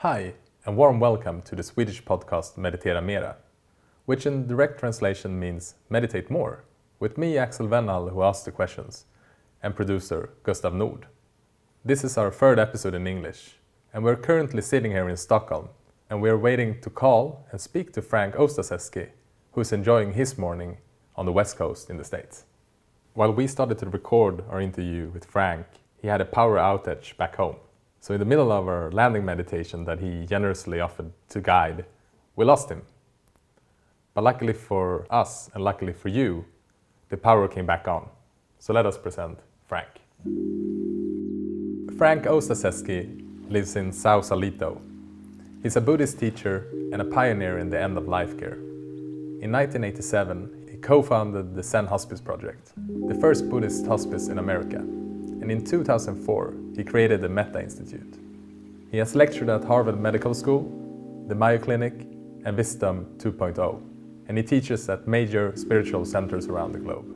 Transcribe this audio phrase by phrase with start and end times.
[0.00, 0.32] Hi,
[0.64, 3.36] and warm welcome to the Swedish podcast Meditera Mera,
[4.06, 6.64] which in direct translation means meditate more,
[6.98, 9.04] with me, Axel Wennall, who asked the questions,
[9.62, 11.04] and producer Gustav Nord.
[11.84, 13.56] This is our third episode in English,
[13.92, 15.68] and we're currently sitting here in Stockholm,
[16.08, 19.10] and we're waiting to call and speak to Frank Ostaseski,
[19.52, 20.78] who's enjoying his morning
[21.14, 22.44] on the West Coast in the States.
[23.12, 25.66] While we started to record our interview with Frank,
[26.00, 27.56] he had a power outage back home.
[28.02, 31.84] So, in the middle of our landing meditation that he generously offered to guide,
[32.34, 32.80] we lost him.
[34.14, 36.46] But luckily for us and luckily for you,
[37.10, 38.08] the power came back on.
[38.58, 39.88] So, let us present Frank.
[41.98, 44.80] Frank Ostaseski lives in Sausalito.
[45.62, 48.54] He's a Buddhist teacher and a pioneer in the end of life care.
[49.42, 52.72] In 1987, he co founded the Zen Hospice Project,
[53.08, 58.14] the first Buddhist hospice in America and in 2004 he created the Metta Institute.
[58.90, 60.62] He has lectured at Harvard Medical School,
[61.28, 61.92] the Mayo Clinic,
[62.46, 63.82] and Wisdom 2.0,
[64.28, 67.14] and he teaches at major spiritual centers around the globe.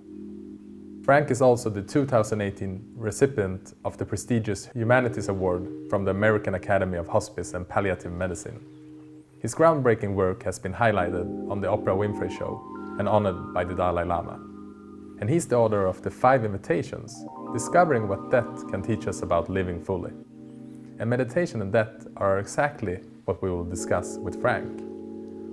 [1.03, 6.99] Frank is also the 2018 recipient of the prestigious Humanities Award from the American Academy
[6.99, 8.61] of Hospice and Palliative Medicine.
[9.39, 12.63] His groundbreaking work has been highlighted on the Oprah Winfrey Show
[12.99, 14.39] and honored by the Dalai Lama.
[15.21, 17.25] And he's the author of The Five Invitations,
[17.55, 20.11] discovering what death can teach us about living fully.
[20.99, 24.83] And meditation and death are exactly what we will discuss with Frank.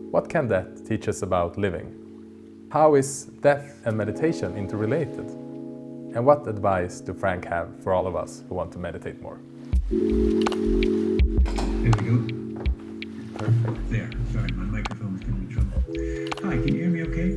[0.10, 2.68] What can death teach us about living?
[2.72, 5.30] How is death and meditation interrelated?
[6.16, 9.40] And what advice do Frank have for all of us who want to meditate more?
[9.92, 12.18] There we go.
[13.38, 13.92] Perfect.
[13.92, 14.10] There.
[14.34, 15.84] Sorry, my microphone was giving me trouble.
[16.50, 17.30] Hi, can you hear me okay?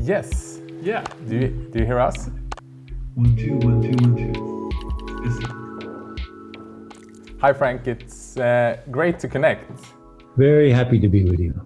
[0.00, 0.60] Yes.
[0.80, 1.04] Yeah.
[1.28, 2.30] Do you, do you hear us?
[3.14, 4.32] One, two, one, two, one, two.
[5.22, 5.44] Listen.
[7.42, 7.86] Hi, Frank.
[7.86, 9.70] It's uh, great to connect.
[10.38, 11.62] Very happy to be with you.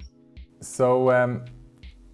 [0.60, 1.44] So, um,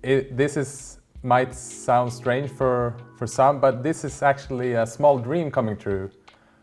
[0.03, 5.19] it, this is might sound strange for, for some, but this is actually a small
[5.19, 6.10] dream coming true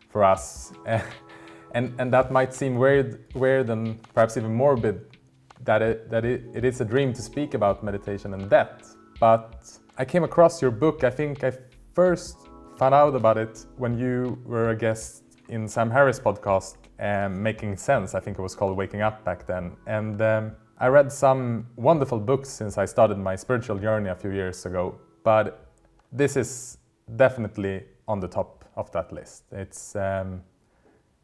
[0.10, 0.72] for us.
[1.74, 5.18] and, and that might seem weird, weird and perhaps even morbid
[5.64, 8.96] that, it, that it, it is a dream to speak about meditation and death.
[9.20, 11.04] But I came across your book.
[11.04, 11.52] I think I
[11.96, 12.49] first
[12.80, 17.76] found out about it when you were a guest in Sam Harris' podcast, um, Making
[17.76, 18.16] Sense.
[18.16, 19.76] I think it was called Waking Up back then.
[19.86, 24.32] And um, I read some wonderful books since I started my spiritual journey a few
[24.32, 24.96] years ago,
[25.26, 25.68] but
[26.14, 26.78] this is
[27.18, 29.44] definitely on the top of that list.
[29.52, 30.42] It's um,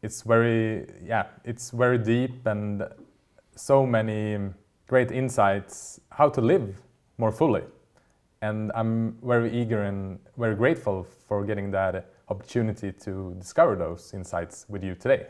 [0.02, 2.82] it's very yeah, it's very deep and
[3.56, 4.38] so many
[4.88, 6.82] great insights how to live
[7.16, 7.62] more fully
[8.42, 14.66] and I'm very eager and very grateful for getting that opportunity to discover those insights
[14.68, 15.26] with you today.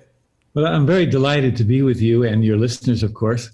[0.55, 3.51] Well, I'm very delighted to be with you and your listeners, of course.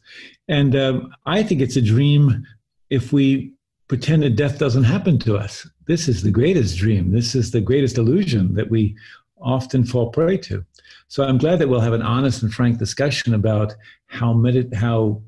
[0.48, 2.46] And um, I think it's a dream
[2.90, 3.52] if we
[3.88, 5.69] pretend that death doesn't happen to us.
[5.86, 7.10] This is the greatest dream.
[7.10, 8.96] This is the greatest illusion that we
[9.40, 10.64] often fall prey to.
[11.08, 13.74] So I'm glad that we'll have an honest and frank discussion about
[14.06, 15.20] how medit- how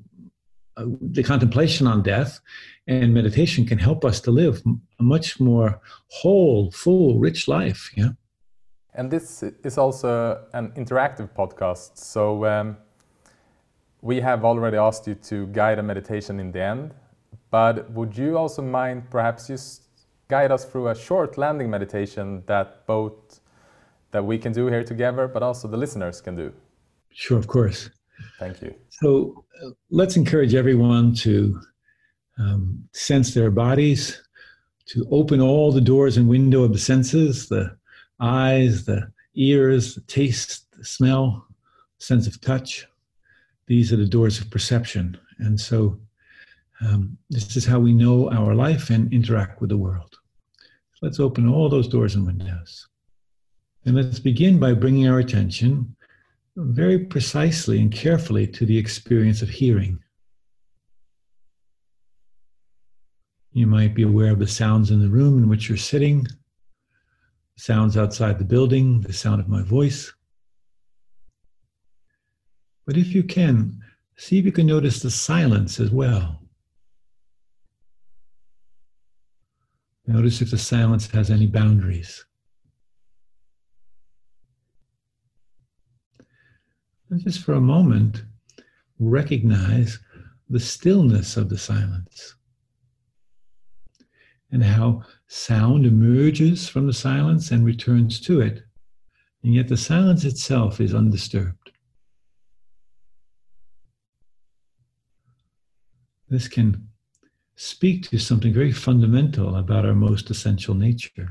[0.76, 2.40] uh, the contemplation on death
[2.86, 4.62] and meditation can help us to live
[4.98, 7.90] a much more whole, full, rich life.
[7.96, 8.10] Yeah.
[8.94, 11.98] And this is also an interactive podcast.
[11.98, 12.76] So um,
[14.02, 16.94] we have already asked you to guide a meditation in the end,
[17.50, 19.82] but would you also mind perhaps just
[20.28, 23.40] guide us through a short landing meditation that both
[24.10, 26.52] that we can do here together, but also the listeners can do?
[27.10, 27.90] Sure, of course.
[28.38, 28.74] Thank you.
[28.90, 31.60] So uh, let's encourage everyone to
[32.38, 34.22] um, sense their bodies,
[34.86, 37.76] to open all the doors and window of the senses, the
[38.20, 41.46] eyes, the ears, the taste, the smell,
[41.98, 42.86] sense of touch.
[43.66, 45.18] These are the doors of perception.
[45.38, 45.98] And so
[46.80, 50.14] um, this is how we know our life and interact with the world.
[51.02, 52.88] Let's open all those doors and windows.
[53.84, 55.94] And let's begin by bringing our attention
[56.56, 59.98] very precisely and carefully to the experience of hearing.
[63.56, 66.26] You might be aware of the sounds in the room in which you're sitting,
[67.56, 70.12] sounds outside the building, the sound of my voice.
[72.84, 73.80] But if you can,
[74.16, 76.42] see if you can notice the silence as well.
[80.08, 82.26] Notice if the silence has any boundaries.
[87.08, 88.24] And just for a moment,
[88.98, 90.00] recognize
[90.50, 92.34] the stillness of the silence
[94.54, 98.62] and how sound emerges from the silence and returns to it.
[99.42, 101.72] And yet the silence itself is undisturbed.
[106.28, 106.86] This can
[107.56, 111.30] speak to something very fundamental about our most essential nature.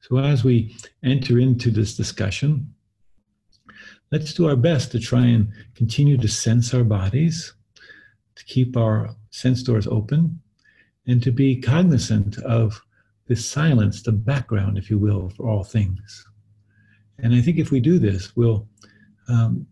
[0.00, 2.74] So, as we enter into this discussion,
[4.12, 7.54] let's do our best to try and continue to sense our bodies
[8.38, 10.40] to keep our sense doors open,
[11.06, 12.80] and to be cognizant of
[13.26, 16.24] the silence, the background, if you will, for all things.
[17.18, 18.66] And I think if we do this, we'll
[19.28, 19.66] um,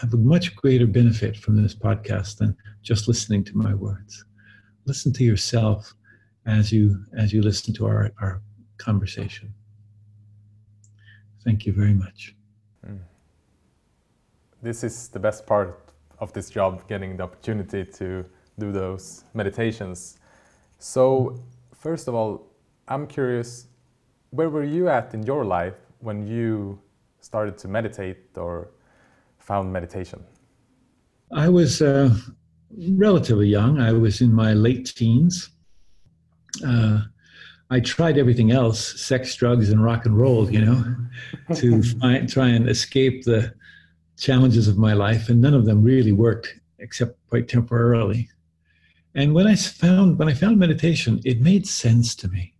[0.00, 4.24] have a much greater benefit from this podcast than just listening to my words.
[4.84, 5.94] Listen to yourself
[6.46, 8.42] as you as you listen to our, our
[8.78, 9.54] conversation.
[11.44, 12.34] Thank you very much.
[12.86, 13.00] Mm.
[14.62, 15.87] This is the best part
[16.20, 18.24] of this job, getting the opportunity to
[18.58, 20.18] do those meditations.
[20.78, 21.40] So,
[21.74, 22.52] first of all,
[22.88, 23.66] I'm curious,
[24.30, 26.80] where were you at in your life when you
[27.20, 28.70] started to meditate or
[29.38, 30.24] found meditation?
[31.32, 32.14] I was uh,
[32.76, 33.80] relatively young.
[33.80, 35.50] I was in my late teens.
[36.66, 37.02] Uh,
[37.70, 40.96] I tried everything else, sex, drugs, and rock and roll, you know,
[41.54, 43.52] to find, try and escape the
[44.18, 48.28] challenges of my life, and none of them really worked except quite temporarily.
[49.14, 52.54] And when I found when I found meditation, it made sense to me.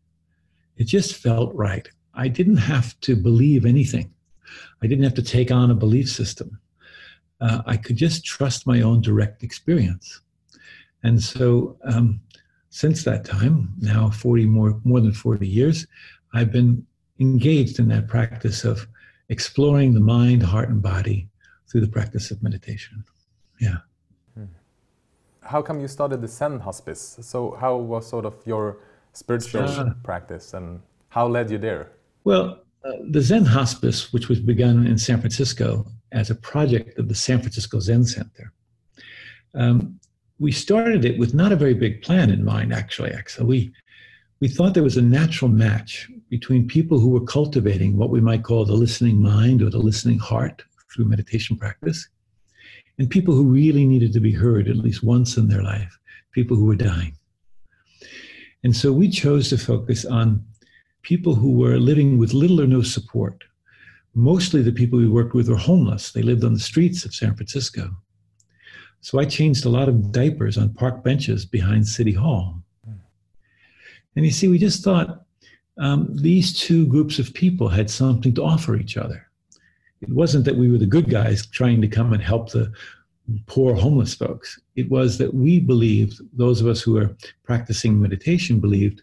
[0.76, 1.88] It just felt right.
[2.14, 4.12] I didn't have to believe anything.
[4.82, 6.58] I didn't have to take on a belief system.
[7.40, 10.20] Uh, I could just trust my own direct experience.
[11.02, 12.20] And so, um,
[12.70, 15.86] since that time, now 40 more, more than 40 years,
[16.34, 16.84] I've been
[17.20, 18.86] engaged in that practice of
[19.28, 21.28] exploring the mind, heart, and body
[21.68, 23.04] through the practice of meditation.
[23.60, 23.78] Yeah.
[24.34, 24.44] Hmm.
[25.42, 27.18] How come you started the Zen hospice?
[27.20, 28.78] So, how was sort of your
[29.12, 31.92] spiritual uh, practice and how led you there?
[32.24, 37.08] Well, uh, the Zen Hospice, which was begun in San Francisco as a project of
[37.08, 38.52] the San Francisco Zen Center,
[39.54, 39.98] um,
[40.38, 43.10] we started it with not a very big plan in mind, actually.
[43.10, 43.46] Axel.
[43.46, 43.72] We,
[44.40, 48.44] we thought there was a natural match between people who were cultivating what we might
[48.44, 50.62] call the listening mind or the listening heart
[50.92, 52.08] through meditation practice,
[52.98, 55.98] and people who really needed to be heard at least once in their life,
[56.32, 57.14] people who were dying.
[58.64, 60.44] And so we chose to focus on
[61.02, 63.44] people who were living with little or no support.
[64.14, 66.10] Mostly the people we worked with were homeless.
[66.10, 67.90] They lived on the streets of San Francisco.
[69.00, 72.60] So I changed a lot of diapers on park benches behind City Hall.
[74.16, 75.24] And you see, we just thought
[75.78, 79.27] um, these two groups of people had something to offer each other.
[80.00, 82.72] It wasn't that we were the good guys trying to come and help the
[83.46, 84.60] poor homeless folks.
[84.76, 89.02] It was that we believed, those of us who are practicing meditation believed,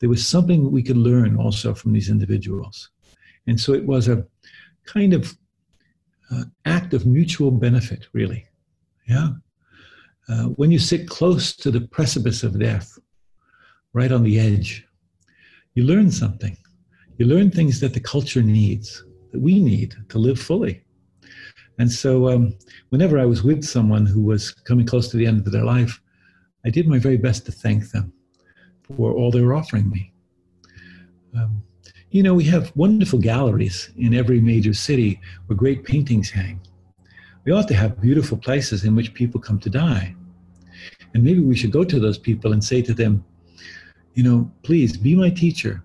[0.00, 2.90] there was something we could learn also from these individuals.
[3.46, 4.26] And so it was a
[4.84, 5.36] kind of
[6.30, 8.46] uh, act of mutual benefit, really.
[9.08, 9.30] Yeah.
[10.28, 12.98] Uh, when you sit close to the precipice of death,
[13.92, 14.86] right on the edge,
[15.74, 16.56] you learn something.
[17.18, 20.80] You learn things that the culture needs, that we need to live fully.
[21.80, 22.56] And so, um,
[22.90, 26.00] whenever I was with someone who was coming close to the end of their life,
[26.64, 28.12] I did my very best to thank them
[28.84, 30.12] for all they were offering me.
[31.36, 31.64] Um,
[32.12, 36.60] you know, we have wonderful galleries in every major city where great paintings hang.
[37.44, 40.14] We ought to have beautiful places in which people come to die.
[41.12, 43.24] And maybe we should go to those people and say to them,
[44.14, 45.82] you know, please be my teacher.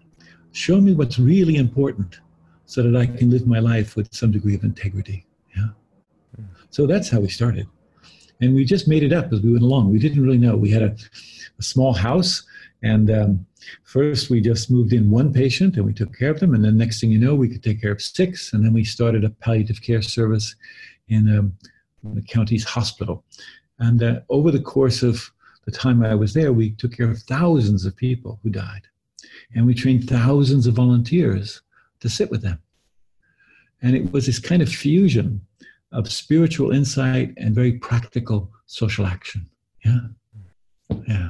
[0.52, 2.20] Show me what's really important
[2.70, 5.26] so that I can live my life with some degree of integrity.
[5.58, 5.70] Yeah.
[6.70, 7.68] So that's how we started.
[8.42, 9.92] And we just made it up as we went along.
[9.92, 10.56] We didn't really know.
[10.56, 10.96] We had a,
[11.58, 12.44] a small house
[12.84, 13.46] and um,
[13.84, 16.54] first, we just moved in one patient and we took care of them.
[16.54, 18.54] And then, next thing you know, we could take care of six.
[18.54, 20.56] And then we started a palliative care service
[21.08, 21.54] in um,
[22.04, 23.26] the county's hospital.
[23.80, 25.30] And uh, over the course of
[25.66, 28.84] the time I was there, we took care of thousands of people who died.
[29.56, 31.62] And we trained thousands of volunteers
[32.02, 32.60] to sit with them.
[33.82, 35.42] And it was this kind of fusion
[35.92, 39.50] of spiritual insight and very practical social action.
[39.86, 40.00] Yeah.
[41.08, 41.30] Yeah.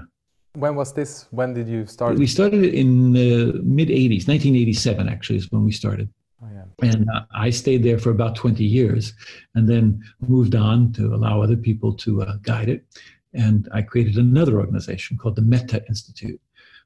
[0.53, 1.27] When was this?
[1.31, 2.17] When did you start?
[2.17, 6.09] We started in the mid 80s, 1987 actually is when we started.
[6.41, 6.91] Oh, yeah.
[6.91, 9.13] And uh, I stayed there for about 20 years
[9.55, 12.85] and then moved on to allow other people to uh, guide it.
[13.33, 16.41] And I created another organization called the Metta Institute,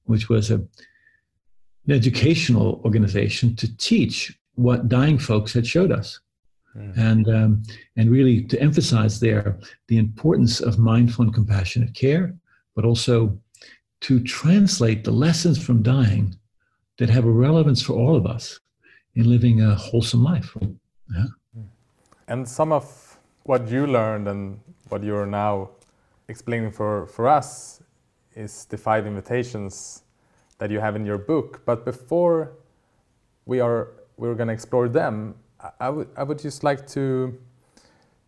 [0.05, 0.61] which was a,
[1.85, 6.19] an educational organization to teach what dying folks had showed us.
[6.75, 6.97] Mm.
[6.97, 7.63] And, um,
[7.97, 12.33] and really to emphasize there the importance of mindful and compassionate care,
[12.75, 13.37] but also
[14.01, 16.35] to translate the lessons from dying
[16.97, 18.59] that have a relevance for all of us
[19.15, 20.55] in living a wholesome life.
[21.13, 21.25] Yeah.
[22.27, 24.59] And some of what you learned and
[24.89, 25.69] what you're now
[26.27, 27.81] explaining for, for us
[28.35, 30.02] is the five invitations
[30.63, 31.61] that you have in your book.
[31.65, 32.53] But before
[33.45, 35.35] we are we're going to explore them,
[35.77, 37.37] I would I would just like to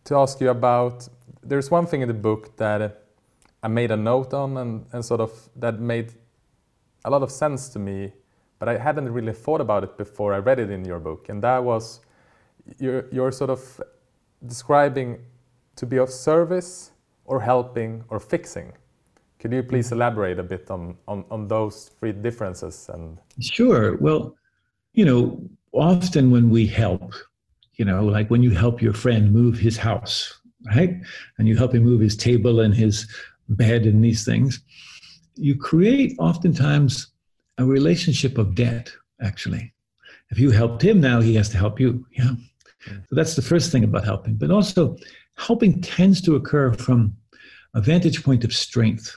[0.04, 1.08] to ask you about.
[1.42, 3.04] There's one thing in the book that
[3.62, 6.12] I made a note on and, and sort of that made
[7.06, 8.12] a lot of sense to me,
[8.58, 11.42] but I hadn't really thought about it before I read it in your book, and
[11.42, 12.00] that was
[12.78, 13.80] you're, you're sort of
[14.44, 15.20] describing
[15.76, 16.90] to be of service
[17.24, 18.74] or helping or fixing.
[19.46, 22.90] Could you please elaborate a bit on, on, on those three differences?
[22.92, 23.96] And Sure.
[23.98, 24.34] Well,
[24.92, 27.14] you know, often when we help,
[27.74, 30.40] you know, like when you help your friend move his house,
[30.74, 30.96] right?
[31.38, 33.06] And you help him move his table and his
[33.48, 34.58] bed and these things,
[35.36, 37.12] you create oftentimes
[37.58, 38.90] a relationship of debt,
[39.22, 39.72] actually.
[40.30, 42.04] If you helped him now, he has to help you.
[42.10, 42.32] Yeah.
[42.84, 44.34] So that's the first thing about helping.
[44.34, 44.96] But also,
[45.36, 47.16] helping tends to occur from
[47.74, 49.16] a vantage point of strength.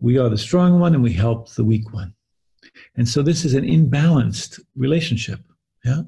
[0.00, 2.14] We are the strong one and we help the weak one.
[2.96, 5.40] And so this is an imbalanced relationship.
[5.84, 6.02] Yeah.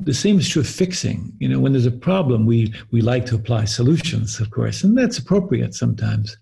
[0.00, 1.32] The same is true of fixing.
[1.38, 4.96] You know, when there's a problem, we, we like to apply solutions, of course, and
[4.98, 6.36] that's appropriate sometimes.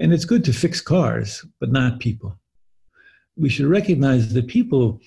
[0.00, 2.38] And it's good to fix cars, but not people.
[3.36, 5.00] We should recognize that people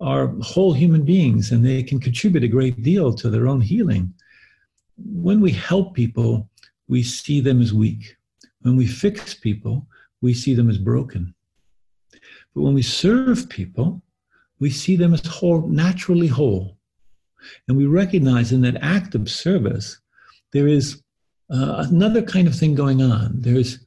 [0.00, 4.12] are whole human beings and they can contribute a great deal to their own healing.
[4.96, 6.48] When we help people,
[6.88, 8.16] we see them as weak.
[8.60, 9.86] When we fix people,
[10.22, 11.34] we see them as broken.
[12.54, 14.02] But when we serve people,
[14.58, 16.78] we see them as whole, naturally whole.
[17.68, 20.00] And we recognize in that act of service,
[20.52, 21.02] there is
[21.50, 23.40] uh, another kind of thing going on.
[23.40, 23.84] There's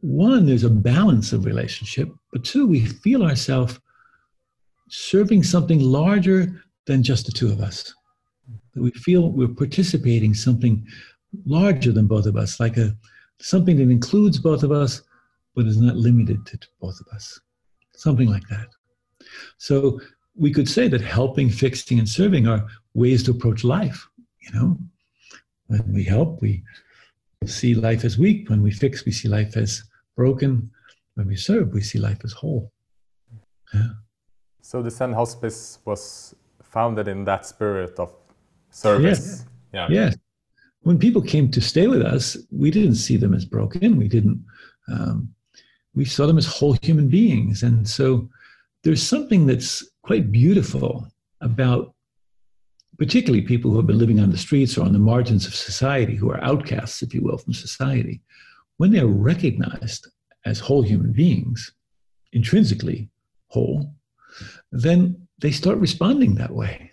[0.00, 3.78] one, there's a balance of relationship, but two, we feel ourselves
[4.88, 7.92] serving something larger than just the two of us.
[8.74, 10.86] We feel we're participating something
[11.46, 12.96] larger than both of us, like a
[13.40, 15.02] something that includes both of us,
[15.54, 17.40] but is not limited to both of us.
[17.94, 18.68] Something like that.
[19.58, 20.00] So
[20.34, 24.06] we could say that helping, fixing, and serving are ways to approach life.
[24.40, 24.78] You know,
[25.66, 26.62] when we help, we
[27.46, 28.48] see life as weak.
[28.48, 29.82] When we fix, we see life as
[30.16, 30.70] broken.
[31.14, 32.72] When we serve, we see life as whole.
[33.74, 33.90] Yeah.
[34.62, 38.14] So the Zen Hospice was founded in that spirit of
[38.70, 39.04] service.
[39.18, 39.46] Yes.
[39.74, 39.86] Yeah.
[39.90, 40.16] Yes.
[40.80, 43.96] When people came to stay with us, we didn't see them as broken.
[43.96, 44.44] We didn't.
[44.88, 45.34] Um,
[45.94, 48.28] we saw them as whole human beings, and so
[48.82, 51.06] there's something that's quite beautiful
[51.40, 51.94] about
[52.98, 56.14] particularly people who have been living on the streets or on the margins of society,
[56.14, 58.20] who are outcasts, if you will, from society,
[58.76, 60.08] when they're recognized
[60.44, 61.72] as whole human beings,
[62.32, 63.08] intrinsically
[63.48, 63.92] whole,
[64.70, 66.90] then they start responding that way.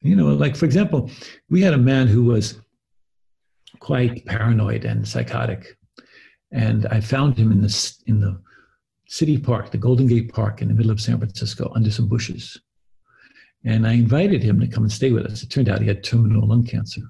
[0.00, 1.10] You know, like for example,
[1.48, 2.58] we had a man who was
[3.80, 5.76] quite paranoid and psychotic,
[6.52, 8.40] and I found him in the in the
[9.08, 12.60] city park, the Golden Gate Park, in the middle of San Francisco, under some bushes.
[13.64, 15.42] And I invited him to come and stay with us.
[15.42, 17.02] It turned out he had terminal lung cancer.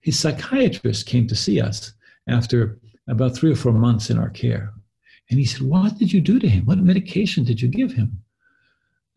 [0.00, 1.92] His psychiatrist came to see us
[2.28, 4.72] after about three or four months in our care.
[5.30, 6.64] And he said, What did you do to him?
[6.64, 8.22] What medication did you give him?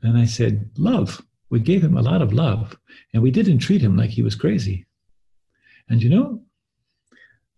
[0.01, 1.21] And I said, Love.
[1.49, 2.77] We gave him a lot of love,
[3.11, 4.85] and we didn't treat him like he was crazy.
[5.89, 6.43] And you know,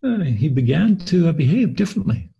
[0.02, 2.30] uh, he began to behave differently.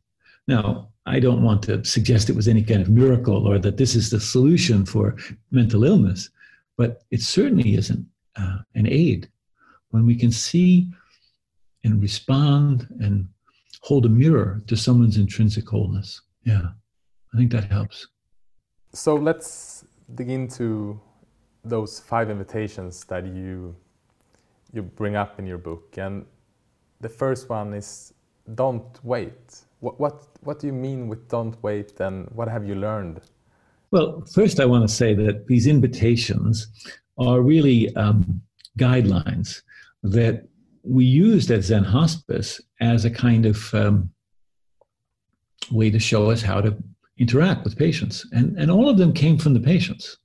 [0.49, 3.95] Now, I don't want to suggest it was any kind of miracle or that this
[3.95, 5.17] is the solution for
[5.51, 6.31] mental illness,
[6.77, 9.29] but it certainly isn't uh, an aid
[9.91, 10.89] when we can see
[11.85, 13.29] and respond and
[13.81, 16.23] hold a mirror to someone's intrinsic wholeness.
[16.45, 16.69] Yeah,
[17.35, 18.07] I think that helps.
[18.93, 21.01] So let's dig into
[21.65, 23.77] those five invitations that you
[24.73, 26.25] you bring up in your book, and
[27.03, 28.15] the first one is
[28.55, 29.61] don't wait.
[29.81, 33.21] What what what do you mean with don't wait, and what have you learned?
[33.91, 36.67] Well, first I want to say that these invitations
[37.19, 38.41] are really um,
[38.79, 39.63] guidelines
[40.03, 40.49] that
[40.83, 44.11] we used at Zen Hospice as a kind of um,
[45.71, 46.77] way to show us how to
[47.19, 48.27] interact with patients.
[48.33, 50.17] And, and all of them came from the patients.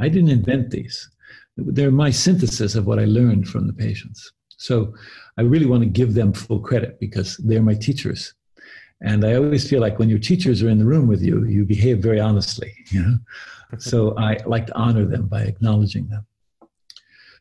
[0.00, 1.08] I didn't invent these.
[1.56, 4.32] They're my synthesis of what I learned from the patients.
[4.64, 4.94] So
[5.36, 8.32] I really want to give them full credit because they're my teachers.
[9.02, 11.66] And I always feel like when your teachers are in the room with you, you
[11.66, 12.72] behave very honestly.
[12.90, 13.18] You know?
[13.78, 16.26] so I like to honor them by acknowledging them.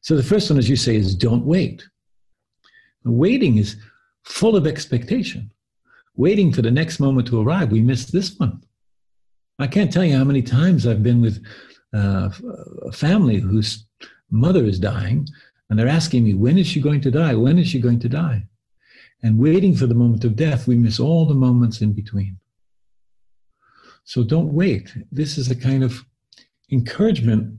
[0.01, 1.87] So the first one, as you say, is don't wait.
[3.05, 3.77] Waiting is
[4.25, 5.49] full of expectation.
[6.17, 8.61] Waiting for the next moment to arrive, we miss this one.
[9.59, 11.41] I can't tell you how many times I've been with
[11.95, 12.29] uh,
[12.81, 13.85] a family whose
[14.29, 15.25] mother is dying,
[15.73, 17.33] And they're asking me, when is she going to die?
[17.33, 18.45] When is she going to die?
[19.23, 22.37] And waiting for the moment of death, we miss all the moments in between.
[24.03, 24.95] So don't wait.
[25.11, 26.05] This is a kind of
[26.71, 27.57] encouragement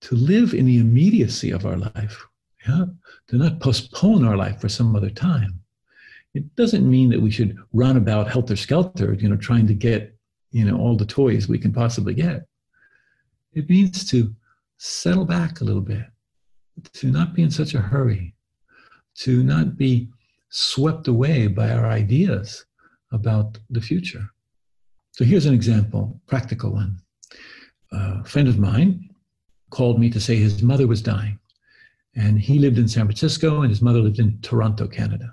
[0.00, 2.24] to live in the immediacy of our life.
[2.66, 2.86] Yeah?
[3.28, 5.60] To not postpone our life for some other time.
[6.32, 10.16] It doesn't mean that we should run about helter skelter, you know, trying to get,
[10.50, 12.46] you know, all the toys we can possibly get.
[13.52, 14.34] It means to
[14.78, 16.06] settle back a little bit,
[16.94, 18.34] to not be in such a hurry,
[19.16, 20.08] to not be
[20.50, 22.64] swept away by our ideas
[23.10, 24.28] about the future.
[25.12, 26.98] So here's an example, practical one.
[27.92, 29.10] A friend of mine
[29.70, 31.38] called me to say his mother was dying.
[32.14, 35.32] And he lived in San Francisco and his mother lived in Toronto, Canada.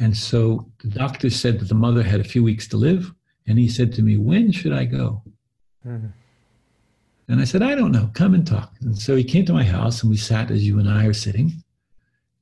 [0.00, 3.12] And so the doctor said that the mother had a few weeks to live.
[3.46, 5.22] And he said to me, When should I go?
[5.86, 6.08] Mm-hmm.
[7.28, 8.10] And I said, I don't know.
[8.14, 8.74] Come and talk.
[8.82, 11.14] And so he came to my house and we sat as you and I are
[11.14, 11.52] sitting.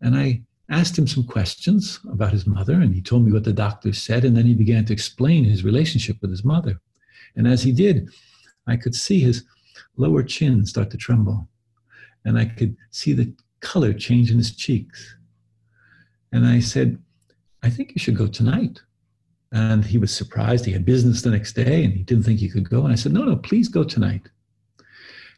[0.00, 2.74] And I asked him some questions about his mother.
[2.74, 4.24] And he told me what the doctor said.
[4.24, 6.80] And then he began to explain his relationship with his mother.
[7.36, 8.08] And as he did,
[8.66, 9.44] I could see his
[9.96, 11.48] lower chin start to tremble.
[12.24, 15.16] And I could see the color change in his cheeks.
[16.32, 16.98] And I said,
[17.62, 18.80] I think you should go tonight.
[19.52, 20.64] And he was surprised.
[20.64, 22.84] He had business the next day and he didn't think he could go.
[22.84, 24.28] And I said, No, no, please go tonight.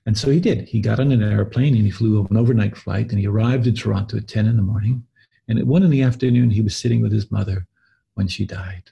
[0.07, 0.69] And so he did.
[0.69, 3.75] He got on an airplane and he flew an overnight flight and he arrived in
[3.75, 5.05] Toronto at 10 in the morning.
[5.49, 7.67] And at 1 in the afternoon, he was sitting with his mother
[8.15, 8.91] when she died.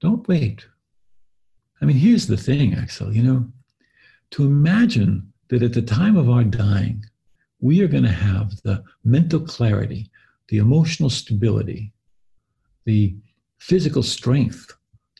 [0.00, 0.66] Don't wait.
[1.80, 3.46] I mean, here's the thing, Axel, you know,
[4.32, 7.04] to imagine that at the time of our dying,
[7.60, 10.10] we are going to have the mental clarity,
[10.48, 11.92] the emotional stability,
[12.84, 13.16] the
[13.58, 14.72] physical strength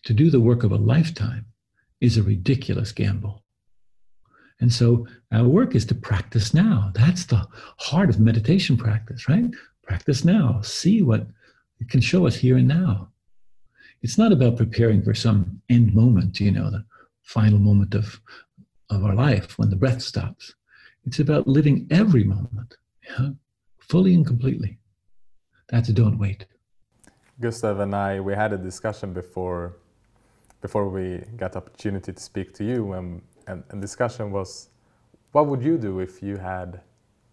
[0.04, 1.46] to do the work of a lifetime
[2.00, 3.42] is a ridiculous gamble.
[4.60, 6.90] And so our work is to practice now.
[6.94, 7.46] That's the
[7.78, 9.44] heart of meditation practice, right?
[9.82, 10.60] Practice now.
[10.62, 11.26] See what
[11.80, 13.08] it can show us here and now.
[14.02, 16.84] It's not about preparing for some end moment, you know, the
[17.22, 18.20] final moment of,
[18.90, 20.54] of our life when the breath stops.
[21.04, 22.76] It's about living every moment,
[23.08, 23.30] yeah?
[23.78, 24.78] fully and completely.
[25.68, 26.46] That's don't wait.
[27.40, 29.76] Gustav and I, we had a discussion before
[30.60, 34.68] before we got opportunity to speak to you, and, and, and discussion was,
[35.32, 36.80] what would you do if you had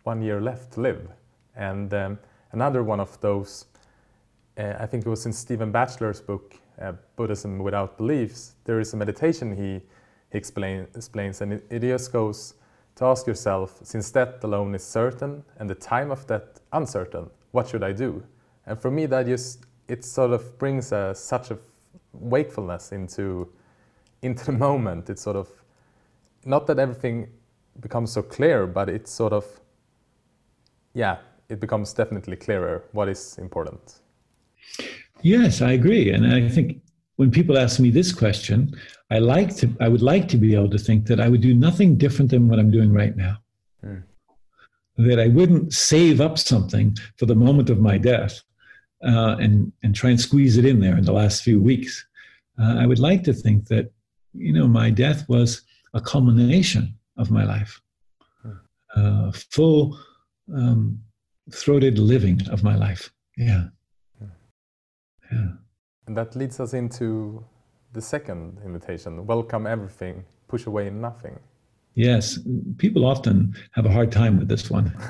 [0.03, 1.07] one year left to live?
[1.55, 2.19] And um,
[2.51, 3.65] another one of those,
[4.57, 8.93] uh, I think it was in Stephen Batchelor's book, uh, Buddhism Without Beliefs, there is
[8.93, 9.81] a meditation he,
[10.31, 12.55] he explain, explains, and it, it just goes
[12.95, 17.67] to ask yourself, since death alone is certain and the time of death uncertain, what
[17.67, 18.23] should I do?
[18.65, 21.57] And for me, that just it sort of brings a, such a
[22.13, 23.49] wakefulness into
[24.21, 25.09] into the moment.
[25.09, 25.49] It's sort of
[26.45, 27.27] not that everything
[27.79, 29.45] becomes so clear, but it's sort of
[30.93, 31.17] yeah,
[31.49, 33.99] it becomes definitely clearer what is important.
[35.21, 36.81] Yes, I agree, and I think
[37.17, 38.75] when people ask me this question,
[39.11, 41.53] I like to I would like to be able to think that I would do
[41.53, 43.37] nothing different than what I'm doing right now.
[43.83, 44.03] Mm.
[44.97, 48.41] That I wouldn't save up something for the moment of my death
[49.05, 52.05] uh, and and try and squeeze it in there in the last few weeks.
[52.59, 53.91] Uh, I would like to think that
[54.33, 55.61] you know my death was
[55.95, 57.81] a culmination of my life,
[58.43, 58.51] hmm.
[58.95, 59.97] uh, full
[60.53, 60.99] um,
[61.51, 63.11] throated living of my life.
[63.37, 63.63] Yeah,
[64.19, 64.25] hmm.
[65.31, 65.47] yeah.
[66.05, 67.43] And that leads us into
[67.93, 71.39] the second invitation: welcome everything, push away nothing.
[71.95, 72.37] Yes,
[72.77, 74.93] people often have a hard time with this one.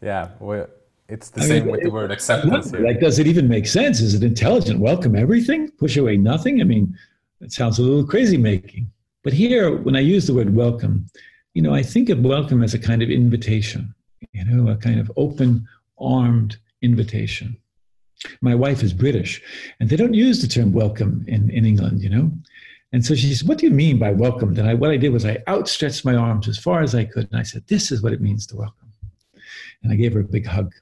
[0.00, 0.68] yeah, well,
[1.08, 2.72] it's the I same mean, with the word acceptance.
[2.72, 4.00] Like, does it even make sense?
[4.00, 4.78] Is it intelligent?
[4.78, 6.60] Welcome everything, push away nothing.
[6.60, 6.96] I mean,
[7.40, 8.90] it sounds a little crazy making.
[9.22, 11.06] But here, when I use the word welcome,
[11.54, 13.94] you know, I think of welcome as a kind of invitation,
[14.32, 15.66] you know, a kind of open
[15.98, 17.56] armed invitation.
[18.40, 19.42] My wife is British,
[19.80, 22.30] and they don't use the term welcome in, in England, you know.
[22.92, 24.56] And so she said, What do you mean by welcome?
[24.56, 27.28] And I, what I did was I outstretched my arms as far as I could,
[27.30, 28.92] and I said, This is what it means to welcome.
[29.82, 30.72] And I gave her a big hug.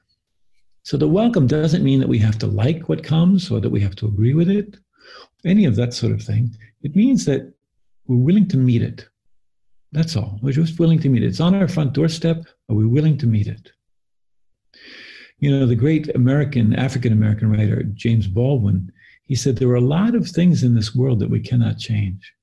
[0.83, 3.79] So the welcome doesn't mean that we have to like what comes or that we
[3.81, 4.77] have to agree with it,
[5.45, 6.55] any of that sort of thing.
[6.81, 7.53] It means that
[8.07, 9.07] we're willing to meet it.
[9.91, 10.39] That's all.
[10.41, 11.27] We're just willing to meet it.
[11.27, 12.45] It's on our front doorstep.
[12.69, 13.71] Are we willing to meet it?
[15.37, 18.91] You know, the great American, African American writer, James Baldwin,
[19.23, 22.33] he said there are a lot of things in this world that we cannot change,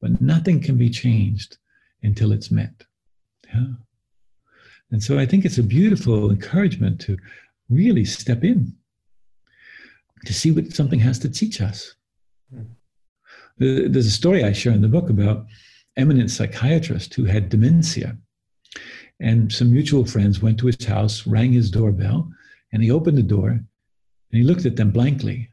[0.00, 1.58] but nothing can be changed
[2.02, 2.84] until it's met.
[3.52, 3.66] Yeah.
[4.90, 7.16] And so I think it's a beautiful encouragement to
[7.70, 8.74] really step in
[10.26, 11.94] to see what something has to teach us.
[12.54, 12.66] Mm.
[13.58, 15.46] There's a story I share in the book about
[15.96, 18.16] eminent psychiatrist who had dementia.
[19.20, 22.28] And some mutual friends went to his house, rang his doorbell,
[22.72, 23.62] and he opened the door and
[24.30, 25.50] he looked at them blankly.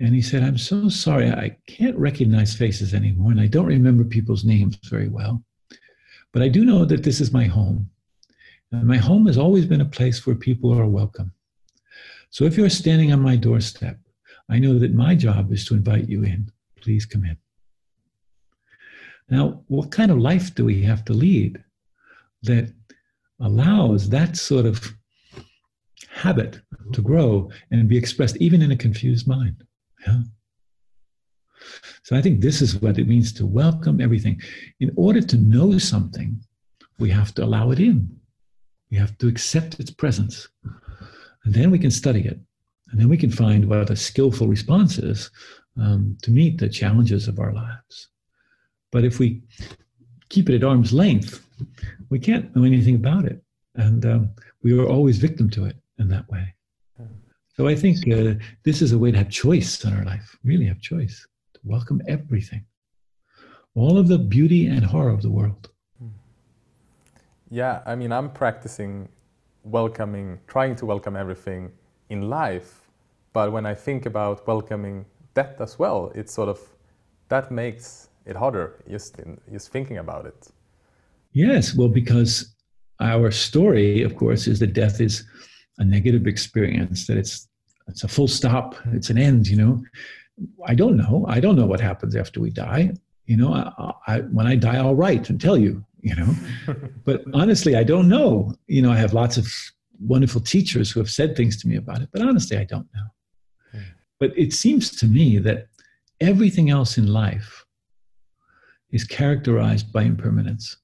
[0.00, 4.02] And he said, I'm so sorry, I can't recognize faces anymore, and I don't remember
[4.02, 5.44] people's names very well.
[6.32, 7.88] But I do know that this is my home.
[8.72, 11.32] And my home has always been a place where people are welcome.
[12.30, 13.98] So if you're standing on my doorstep,
[14.50, 16.50] I know that my job is to invite you in.
[16.80, 17.36] Please come in.
[19.28, 21.62] Now, what kind of life do we have to lead
[22.42, 22.72] that
[23.40, 24.92] allows that sort of
[26.10, 26.60] habit
[26.92, 29.64] to grow and be expressed even in a confused mind?
[30.06, 30.22] Yeah.
[32.02, 34.40] So I think this is what it means to welcome everything.
[34.80, 36.38] In order to know something,
[36.98, 38.14] we have to allow it in.
[38.90, 40.48] We have to accept its presence.
[41.44, 42.38] And then we can study it.
[42.92, 45.30] And then we can find what a skillful response is
[45.80, 48.08] um, to meet the challenges of our lives.
[48.92, 49.42] But if we
[50.28, 51.44] keep it at arm's length,
[52.10, 53.42] we can't know anything about it.
[53.74, 54.30] And um,
[54.62, 56.54] we are always victim to it in that way.
[57.56, 60.66] So I think uh, this is a way to have choice in our life, really
[60.66, 62.64] have choice, to welcome everything,
[63.74, 65.68] all of the beauty and horror of the world.
[67.50, 69.10] Yeah, I mean, I'm practicing
[69.64, 71.72] welcoming, trying to welcome everything
[72.08, 72.81] in life.
[73.32, 76.60] But when I think about welcoming death as well, it's sort of
[77.28, 80.48] that makes it harder just in just thinking about it.
[81.32, 82.54] Yes, well, because
[83.00, 85.24] our story, of course, is that death is
[85.78, 87.48] a negative experience, that it's
[87.88, 89.82] it's a full stop, it's an end, you know.
[90.66, 91.24] I don't know.
[91.28, 92.92] I don't know what happens after we die.
[93.26, 96.34] You know, I, I, when I die, I'll write and tell you, you know.
[97.04, 98.54] but honestly, I don't know.
[98.66, 99.52] You know, I have lots of
[100.00, 103.06] wonderful teachers who have said things to me about it, but honestly, I don't know.
[104.22, 105.66] But it seems to me that
[106.20, 107.66] everything else in life
[108.92, 110.76] is characterized by impermanence.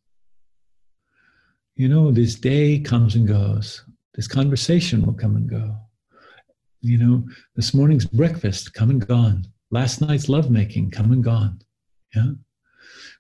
[1.77, 3.85] You know, this day comes and goes.
[4.15, 5.77] This conversation will come and go.
[6.81, 9.47] You know, this morning's breakfast come and gone.
[9.71, 11.61] Last night's lovemaking come and gone.
[12.17, 12.33] Yeah.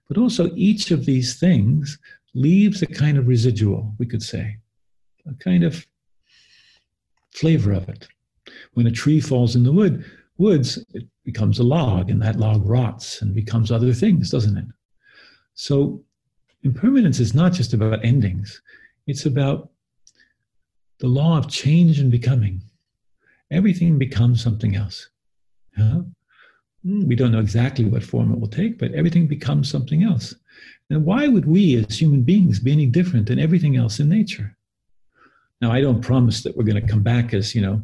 [0.08, 1.96] But also, each of these things
[2.34, 4.56] leaves a kind of residual, we could say,
[5.28, 5.86] a kind of
[7.30, 8.08] flavor of it.
[8.74, 10.04] When a tree falls in the wood,
[10.36, 14.64] woods, it becomes a log, and that log rots and becomes other things, doesn't it?
[15.54, 16.02] So,
[16.62, 18.62] impermanence is not just about endings,
[19.06, 19.70] it's about
[20.98, 22.62] the law of change and becoming.
[23.50, 25.08] Everything becomes something else.
[25.76, 26.02] Yeah?
[26.84, 30.34] Hmm, we don't know exactly what form it will take, but everything becomes something else.
[30.90, 34.56] Now, why would we as human beings be any different than everything else in nature?
[35.60, 37.82] Now, I don't promise that we're going to come back as, you know,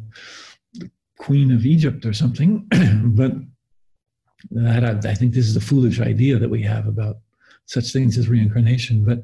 [1.17, 2.67] queen of Egypt or something,
[3.15, 3.33] but
[4.51, 7.17] that I, I think this is a foolish idea that we have about
[7.65, 9.03] such things as reincarnation.
[9.03, 9.23] But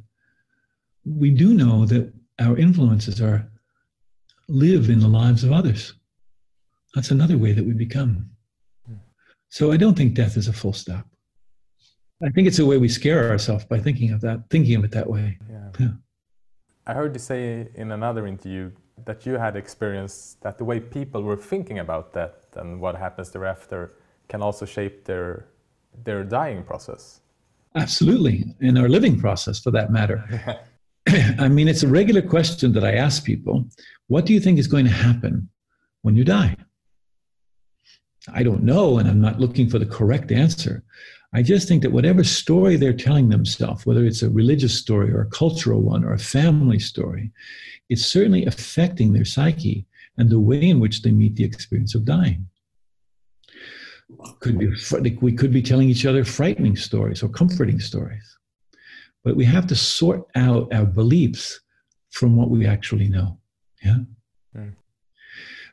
[1.06, 3.48] we do know that our influences are
[4.48, 5.94] live in the lives of others.
[6.96, 8.30] That's another way that we become.
[9.50, 11.06] So I don't think death is a full stop.
[12.24, 14.92] I think it's a way we scare ourselves by thinking of that, thinking of it
[14.92, 15.38] that way.
[15.50, 15.70] Yeah.
[15.80, 15.90] yeah.
[16.88, 18.72] I heard you say in another interview
[19.06, 23.32] that you had experienced that the way people were thinking about death and what happens
[23.32, 23.94] thereafter
[24.28, 25.48] can also shape their
[26.04, 27.20] their dying process.
[27.76, 30.20] Absolutely, in our living process, for that matter.
[31.40, 33.66] I mean, it's a regular question that I ask people:
[34.08, 35.50] What do you think is going to happen
[36.02, 36.56] when you die?
[38.34, 40.84] I don't know, and I'm not looking for the correct answer.
[41.34, 45.22] I just think that whatever story they're telling themselves, whether it's a religious story or
[45.22, 47.32] a cultural one or a family story,
[47.90, 49.86] it's certainly affecting their psyche
[50.18, 52.48] and the way in which they meet the experience of dying.
[54.42, 54.74] Could be,
[55.22, 58.38] we could be telling each other frightening stories or comforting stories.
[59.24, 61.62] But we have to sort out our beliefs
[62.10, 63.38] from what we actually know.
[63.82, 64.00] Yeah.
[64.56, 64.74] Mm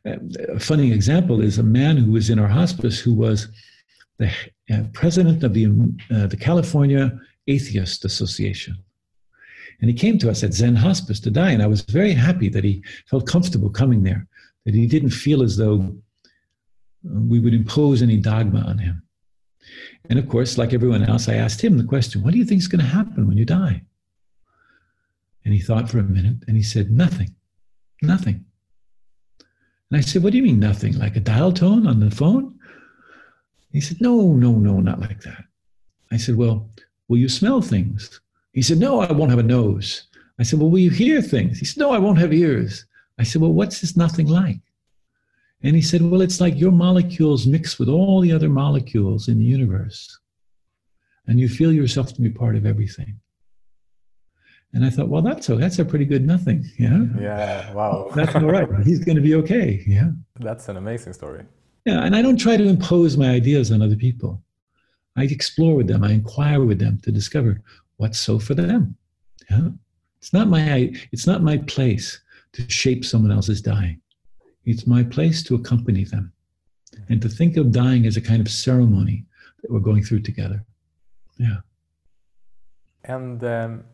[0.04, 3.48] a funny example is a man who was in our hospice who was
[4.18, 4.30] the
[4.72, 8.76] uh, president of the, uh, the California Atheist Association.
[9.80, 11.52] And he came to us at Zen Hospice to die.
[11.52, 14.26] And I was very happy that he felt comfortable coming there,
[14.64, 15.96] that he didn't feel as though
[17.04, 19.02] uh, we would impose any dogma on him.
[20.10, 22.60] And of course, like everyone else, I asked him the question What do you think
[22.60, 23.82] is going to happen when you die?
[25.44, 27.34] And he thought for a minute and he said, Nothing,
[28.02, 28.44] nothing.
[29.90, 30.98] And I said, What do you mean nothing?
[30.98, 32.57] Like a dial tone on the phone?
[33.72, 35.44] He said, No, no, no, not like that.
[36.10, 36.70] I said, Well,
[37.08, 38.20] will you smell things?
[38.52, 40.04] He said, No, I won't have a nose.
[40.38, 41.58] I said, Well, will you hear things?
[41.58, 42.86] He said, No, I won't have ears.
[43.18, 44.60] I said, Well, what's this nothing like?
[45.62, 49.38] And he said, Well, it's like your molecules mix with all the other molecules in
[49.38, 50.18] the universe.
[51.26, 53.20] And you feel yourself to be part of everything.
[54.74, 56.64] And I thought, well, that's a, that's a pretty good nothing.
[56.78, 57.04] Yeah.
[57.18, 57.72] Yeah.
[57.72, 58.10] Wow.
[58.14, 58.68] that's all right.
[58.84, 59.82] He's going to be okay.
[59.86, 60.10] Yeah.
[60.36, 61.44] That's an amazing story.
[61.88, 62.04] Yeah.
[62.04, 64.42] And I don't try to impose my ideas on other people.
[65.16, 66.04] I explore with them.
[66.04, 67.62] I inquire with them to discover
[67.96, 68.94] what's so for them.
[69.50, 69.68] Yeah.
[70.18, 72.20] It's not my, it's not my place
[72.52, 74.00] to shape someone else's dying.
[74.66, 76.30] It's my place to accompany them
[77.08, 79.24] and to think of dying as a kind of ceremony
[79.62, 80.62] that we're going through together.
[81.38, 81.58] Yeah.
[83.04, 83.84] And um,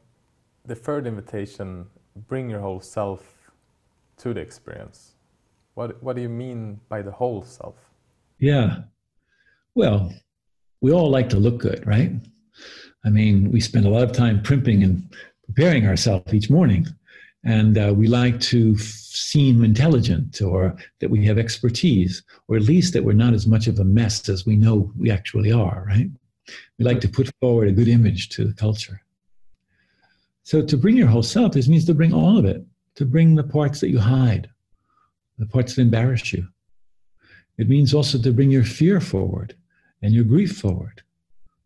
[0.66, 1.87] the third invitation
[2.26, 3.50] bring your whole self
[4.16, 5.13] to the experience.
[5.74, 7.74] What, what do you mean by the whole self?
[8.38, 8.82] Yeah.
[9.74, 10.12] Well,
[10.80, 12.12] we all like to look good, right?
[13.04, 15.12] I mean, we spend a lot of time primping and
[15.46, 16.87] preparing ourselves each morning.
[17.44, 22.94] And uh, we like to seem intelligent or that we have expertise, or at least
[22.94, 26.08] that we're not as much of a mess as we know we actually are, right?
[26.78, 29.00] We like to put forward a good image to the culture.
[30.44, 32.64] So to bring your whole self, this means to bring all of it,
[32.96, 34.48] to bring the parts that you hide,
[35.38, 36.47] the parts that embarrass you.
[37.59, 39.57] It means also to bring your fear forward
[40.03, 41.03] and your grief forward.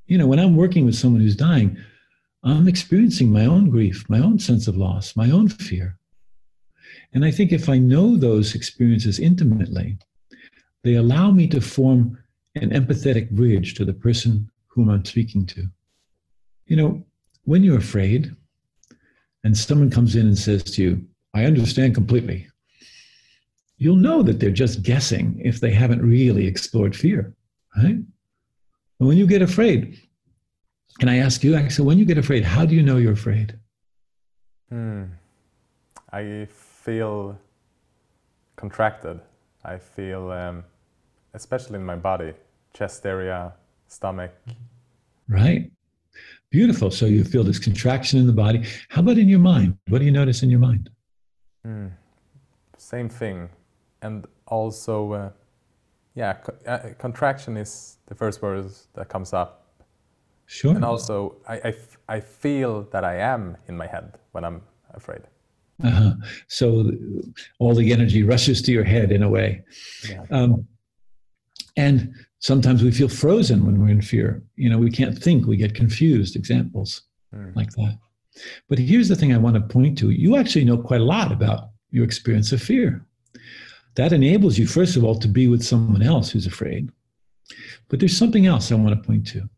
[0.07, 1.77] You know, when I'm working with someone who's dying,
[2.43, 5.99] I'm experiencing my own grief, my own sense of loss, my own fear.
[7.13, 9.99] And I think if I know those experiences intimately,
[10.85, 12.19] they allow me to form
[12.55, 15.67] an empathetic bridge to the person whom I'm speaking to.
[16.67, 17.05] You know,
[17.45, 18.35] when you're afraid,
[19.45, 22.49] and someone comes in and says to you, I understand completely,
[23.79, 27.35] you'll know that they're just guessing if they haven't really explored fear,
[27.77, 27.95] right?
[28.99, 30.01] And when you get afraid,
[30.99, 33.57] can I ask you, actually, when you get afraid, how do you know you're afraid?
[34.69, 35.05] Hmm.
[36.12, 37.38] I feel
[38.57, 39.21] contracted.
[39.64, 40.64] I feel, um,
[41.35, 42.33] especially in my body,
[42.75, 43.53] chest area,
[43.87, 44.33] stomach.
[45.29, 45.71] Right.
[46.51, 46.91] Beautiful.
[46.91, 48.64] So you feel this contraction in the body.
[48.88, 49.79] How about in your mind?
[49.88, 50.91] What do you notice in your mind?
[51.67, 51.93] Mm.
[52.77, 53.51] Same thing.
[54.03, 55.31] And also, uh,
[56.15, 59.67] yeah, co- uh, contraction is the first word that comes up.
[60.47, 60.75] Sure.
[60.75, 64.63] And also, I, I, f- I feel that I am in my head when I'm
[64.95, 65.23] afraid.
[65.85, 66.15] Uh-huh.
[66.49, 66.91] So
[67.59, 69.63] all the energy rushes to your head in a way.
[70.09, 70.25] Yeah.
[70.31, 70.67] Um,
[71.77, 74.43] and sometimes we feel frozen when we're in fear.
[74.57, 77.03] You know, we can't think, we get confused, examples
[77.35, 77.55] Mm.
[77.55, 77.99] like that.
[78.71, 81.31] But here's the thing I want to point to you actually know quite a lot
[81.31, 83.05] about your experience of fear.
[83.94, 86.90] That enables you, first of all, to be with someone else who's afraid.
[87.88, 89.48] But there's something else I want to point to,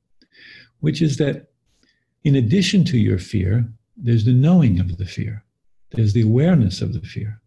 [0.80, 1.50] which is that
[2.24, 5.44] in addition to your fear, there's the knowing of the fear,
[5.90, 7.40] there's the awareness of the fear.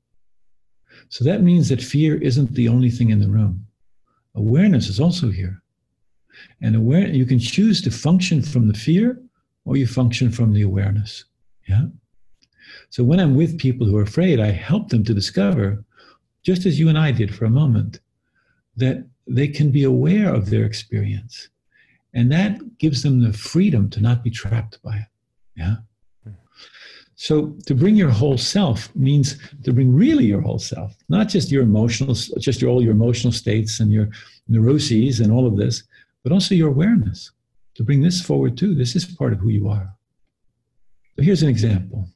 [1.10, 3.66] So that means that fear isn't the only thing in the room.
[4.36, 5.62] Awareness is also here.
[6.62, 9.22] And aware you can choose to function from the fear
[9.66, 11.26] or you function from the awareness.
[11.68, 11.86] Yeah.
[12.90, 15.84] So when I'm with people who are afraid, I help them to discover,
[16.44, 18.00] just as you and I did for a moment,
[18.76, 21.50] that they can be aware of their experience.
[22.14, 25.08] And that gives them the freedom to not be trapped by it.
[25.56, 25.76] Yeah.
[27.16, 31.52] So to bring your whole self means to bring really your whole self, not just
[31.52, 34.10] your emotional, just your, all your emotional states and your
[34.48, 35.84] neuroses and all of this,
[36.24, 37.32] but also your awareness.
[37.76, 38.76] To bring this forward too.
[38.76, 39.96] This is part of who you are.
[41.16, 42.08] So here's an example.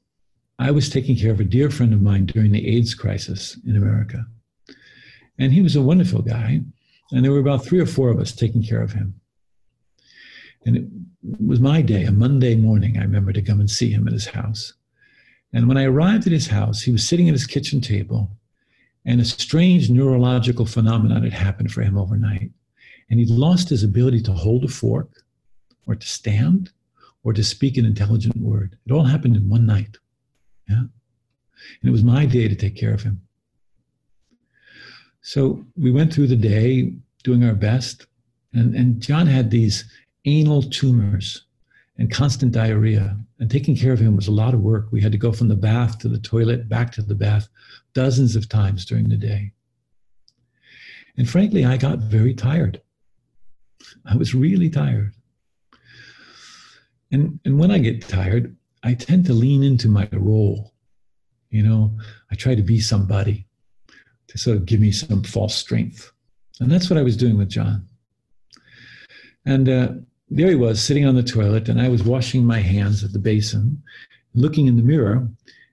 [0.60, 3.76] I was taking care of a dear friend of mine during the AIDS crisis in
[3.76, 4.26] America.
[5.38, 6.62] And he was a wonderful guy.
[7.12, 9.20] And there were about three or four of us taking care of him.
[10.66, 10.86] And it
[11.40, 14.28] was my day, a Monday morning, I remember to come and see him at his
[14.28, 14.74] house.
[15.54, 18.32] And when I arrived at his house, he was sitting at his kitchen table,
[19.06, 22.52] and a strange neurological phenomenon had happened for him overnight.
[23.10, 25.24] And he'd lost his ability to hold a fork,
[25.86, 26.72] or to stand,
[27.24, 28.78] or to speak an intelligent word.
[28.86, 29.98] It all happened in one night.
[30.70, 30.84] Yeah.
[31.82, 33.22] And it was my day to take care of him.
[35.22, 38.08] So we went through the day doing our best.
[38.54, 39.84] And, and John had these
[40.26, 41.44] anal tumors
[41.98, 43.18] and constant diarrhea.
[43.40, 44.88] And taking care of him was a lot of work.
[44.92, 47.50] We had to go from the bath to the toilet, back to the bath,
[47.94, 49.52] dozens of times during the day.
[51.18, 52.82] And frankly, I got very tired.
[54.06, 55.14] I was really tired.
[57.12, 58.56] And, and when I get tired,
[58.88, 60.72] I tend to lean into my role.
[61.50, 61.92] You know,
[62.32, 63.46] I try to be somebody
[64.28, 66.10] to sort of give me some false strength.
[66.62, 67.86] And that's what I was doing with John.
[69.46, 69.90] And uh,
[70.30, 73.20] there he was sitting on the toilet, and I was washing my hands at the
[73.20, 73.84] basin,
[74.34, 75.28] looking in the mirror,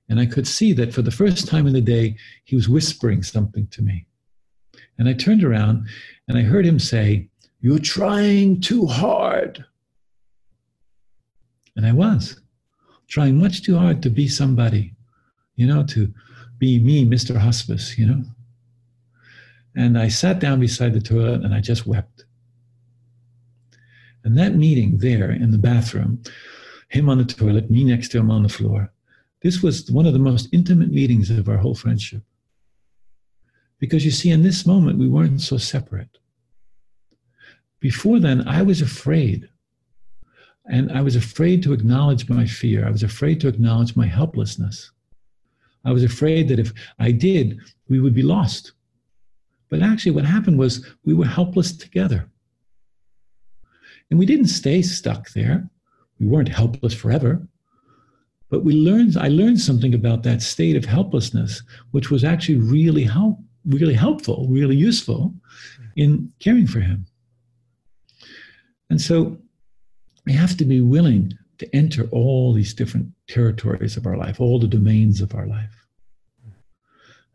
[0.09, 3.22] and I could see that for the first time in the day, he was whispering
[3.22, 4.07] something to me.
[4.98, 5.87] And I turned around
[6.27, 7.29] and I heard him say,
[7.61, 9.64] You're trying too hard.
[11.77, 12.40] And I was.
[13.09, 14.95] Trying much too hard to be somebody,
[15.57, 16.12] you know, to
[16.59, 17.37] be me, Mr.
[17.37, 18.25] Hospice, you know.
[19.77, 22.25] And I sat down beside the toilet and I just wept.
[24.23, 26.23] And that meeting there in the bathroom,
[26.88, 28.93] him on the toilet, me next to him on the floor,
[29.43, 32.23] this was one of the most intimate meetings of our whole friendship.
[33.79, 36.19] Because you see, in this moment, we weren't so separate.
[37.81, 39.51] Before then, I was afraid.
[40.66, 42.87] And I was afraid to acknowledge my fear.
[42.87, 44.90] I was afraid to acknowledge my helplessness.
[45.85, 48.72] I was afraid that if I did, we would be lost.
[49.68, 52.31] But actually, what happened was we were helpless together.
[54.11, 55.68] And we didn't stay stuck there.
[56.18, 57.46] We weren't helpless forever.
[58.48, 63.05] But we learned, I learned something about that state of helplessness, which was actually really
[63.05, 65.35] help, really helpful, really useful
[65.96, 67.07] in caring for him.
[68.90, 69.38] And so
[70.27, 74.59] we have to be willing to enter all these different territories of our life, all
[74.59, 75.87] the domains of our life.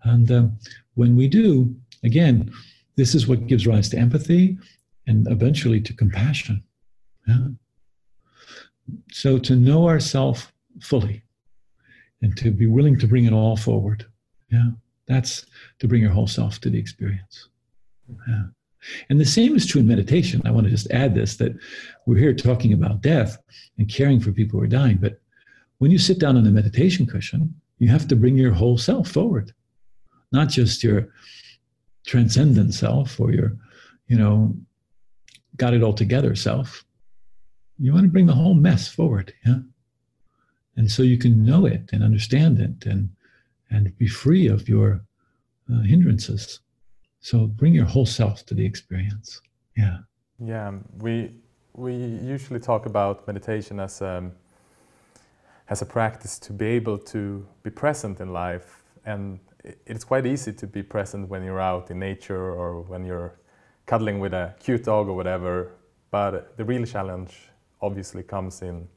[0.03, 0.57] And um,
[0.95, 2.51] when we do, again,
[2.95, 4.57] this is what gives rise to empathy
[5.07, 6.63] and eventually to compassion.
[7.27, 7.47] Yeah?
[9.11, 10.47] So to know ourselves
[10.81, 11.23] fully
[12.21, 14.05] and to be willing to bring it all forward.
[14.51, 14.71] Yeah,
[15.07, 15.45] that's
[15.79, 17.49] to bring your whole self to the experience.
[18.27, 18.45] Yeah.
[19.09, 20.41] And the same is true in meditation.
[20.45, 21.53] I want to just add this that
[22.05, 23.37] we're here talking about death
[23.77, 24.97] and caring for people who are dying.
[24.97, 25.19] But
[25.79, 29.09] when you sit down on a meditation cushion, you have to bring your whole self
[29.09, 29.53] forward,
[30.31, 31.09] not just your
[32.05, 33.57] transcendent self or your,
[34.07, 34.55] you know,
[35.55, 36.85] got it all together self.
[37.77, 39.33] You want to bring the whole mess forward.
[39.45, 39.59] Yeah.
[40.75, 43.09] And so you can know it and understand it and,
[43.69, 45.01] and be free of your
[45.71, 46.59] uh, hindrances.
[47.21, 49.41] So bring your whole self to the experience.
[49.75, 49.97] Yeah.
[50.39, 51.31] Yeah, we
[51.73, 54.31] we usually talk about meditation as a, um,
[55.69, 59.39] as a practice to be able to be present in life, and
[59.85, 63.39] it's quite easy to be present when you're out in nature or when you're
[63.85, 65.73] cuddling with a cute dog or whatever.
[66.11, 67.49] But the real challenge
[67.81, 68.87] obviously comes in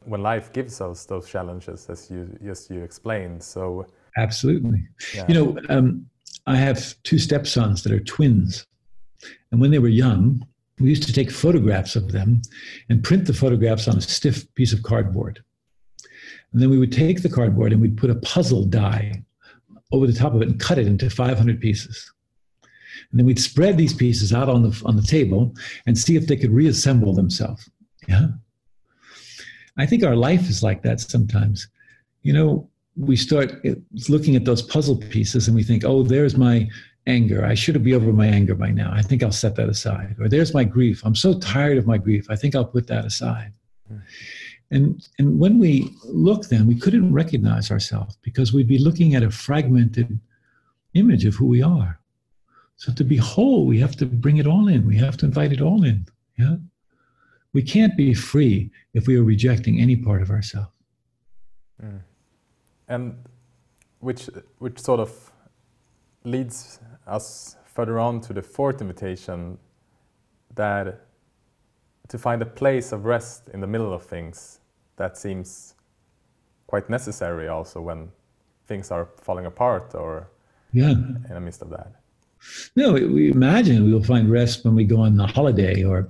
[0.00, 3.42] when life gives us those challenges, as you just you explained.
[3.42, 3.86] So
[4.16, 4.82] absolutely,
[5.14, 5.24] yeah.
[5.28, 5.58] you know.
[5.68, 6.06] Um,
[6.46, 8.66] I have two stepsons that are twins.
[9.50, 10.46] And when they were young,
[10.78, 12.42] we used to take photographs of them
[12.88, 15.42] and print the photographs on a stiff piece of cardboard.
[16.52, 19.22] And then we would take the cardboard and we'd put a puzzle die
[19.92, 22.12] over the top of it and cut it into 500 pieces.
[23.10, 25.54] And then we'd spread these pieces out on the, on the table
[25.86, 27.68] and see if they could reassemble themselves.
[28.08, 28.28] Yeah.
[29.76, 31.68] I think our life is like that sometimes.
[32.22, 33.64] You know, we start
[34.08, 36.68] looking at those puzzle pieces and we think, oh, there's my
[37.06, 37.44] anger.
[37.44, 38.90] I should be over my anger by now.
[38.92, 40.16] I think I'll set that aside.
[40.20, 41.02] Or there's my grief.
[41.04, 42.26] I'm so tired of my grief.
[42.30, 43.52] I think I'll put that aside.
[43.92, 44.00] Mm.
[44.70, 49.22] And, and when we look then, we couldn't recognize ourselves because we'd be looking at
[49.22, 50.18] a fragmented
[50.94, 52.00] image of who we are.
[52.76, 54.86] So to be whole, we have to bring it all in.
[54.86, 56.06] We have to invite it all in.
[56.38, 56.56] Yeah.
[57.52, 60.70] We can't be free if we are rejecting any part of ourselves.
[61.82, 62.00] Mm
[62.88, 63.16] and
[64.00, 65.32] which which sort of
[66.24, 69.58] leads us further on to the fourth invitation
[70.54, 71.06] that
[72.08, 74.60] to find a place of rest in the middle of things
[74.96, 75.74] that seems
[76.66, 78.08] quite necessary also when
[78.66, 80.28] things are falling apart or
[80.72, 80.90] yeah.
[80.90, 81.92] in the midst of that.
[82.76, 86.08] No, we imagine we will find rest when we go on a holiday or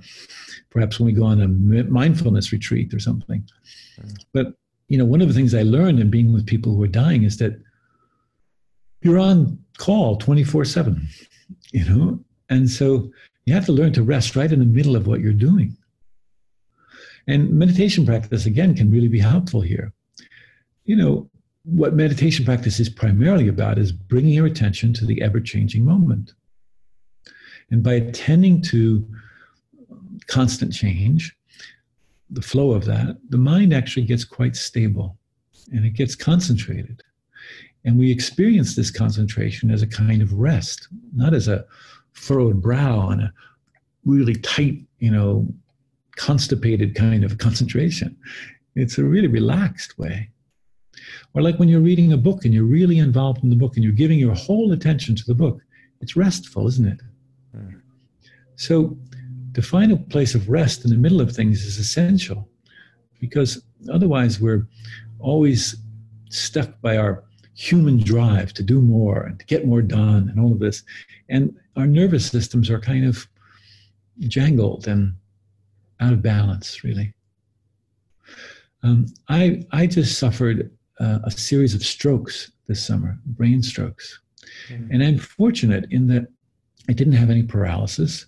[0.69, 3.43] perhaps when we go on a mindfulness retreat or something.
[4.01, 4.17] Mm.
[4.33, 4.47] But
[4.87, 7.23] you know, one of the things I learned in being with people who are dying
[7.23, 7.59] is that
[9.01, 11.07] you're on call 24 7,
[11.71, 12.19] you know?
[12.49, 13.11] And so
[13.45, 15.75] you have to learn to rest right in the middle of what you're doing.
[17.27, 19.91] And meditation practice, again, can really be helpful here.
[20.83, 21.29] You know,
[21.63, 26.33] what meditation practice is primarily about is bringing your attention to the ever changing moment.
[27.71, 29.07] And by attending to
[30.27, 31.35] constant change,
[32.29, 35.17] the flow of that, the mind actually gets quite stable
[35.71, 37.01] and it gets concentrated.
[37.83, 41.65] And we experience this concentration as a kind of rest, not as a
[42.13, 43.33] furrowed brow and a
[44.05, 45.47] really tight, you know,
[46.15, 48.17] constipated kind of concentration.
[48.75, 50.29] It's a really relaxed way.
[51.33, 53.83] Or like when you're reading a book and you're really involved in the book and
[53.83, 55.61] you're giving your whole attention to the book,
[56.01, 57.01] it's restful, isn't it?
[57.55, 57.81] Mm.
[58.55, 58.97] So
[59.55, 62.47] to find a place of rest in the middle of things is essential
[63.21, 64.67] because otherwise we're
[65.19, 65.77] always
[66.29, 67.23] stuck by our
[67.55, 70.83] human drive to do more and to get more done and all of this.
[71.29, 73.25] And our nervous systems are kind of
[74.19, 75.13] jangled and
[76.01, 77.13] out of balance, really.
[78.83, 84.19] Um, I, I just suffered uh, a series of strokes this summer, brain strokes.
[84.67, 84.91] Mm-hmm.
[84.91, 86.27] And I'm fortunate in that
[86.89, 88.25] I didn't have any paralysis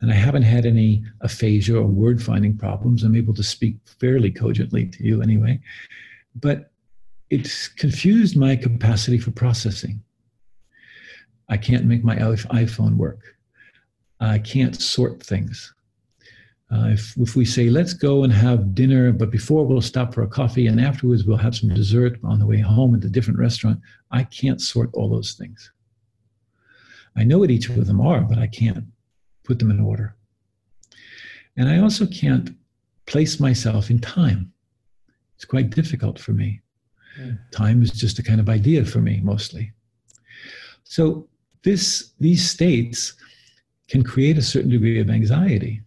[0.00, 3.02] and I haven't had any aphasia or word finding problems.
[3.02, 5.60] I'm able to speak fairly cogently to you anyway.
[6.34, 6.70] But
[7.28, 10.02] it's confused my capacity for processing.
[11.48, 13.20] I can't make my iPhone work.
[14.20, 15.72] I can't sort things.
[16.72, 20.22] Uh, if, if we say, let's go and have dinner, but before we'll stop for
[20.22, 23.40] a coffee and afterwards we'll have some dessert on the way home at a different
[23.40, 23.80] restaurant,
[24.12, 25.72] I can't sort all those things.
[27.16, 28.84] I know what each of them are, but I can't
[29.44, 30.14] put them in order.
[31.56, 32.50] And I also can't
[33.06, 34.52] place myself in time.
[35.34, 36.60] It's quite difficult for me.
[37.18, 37.38] Mm.
[37.50, 39.72] Time is just a kind of idea for me mostly.
[40.84, 41.28] So
[41.62, 43.14] this these states
[43.88, 45.82] can create a certain degree of anxiety.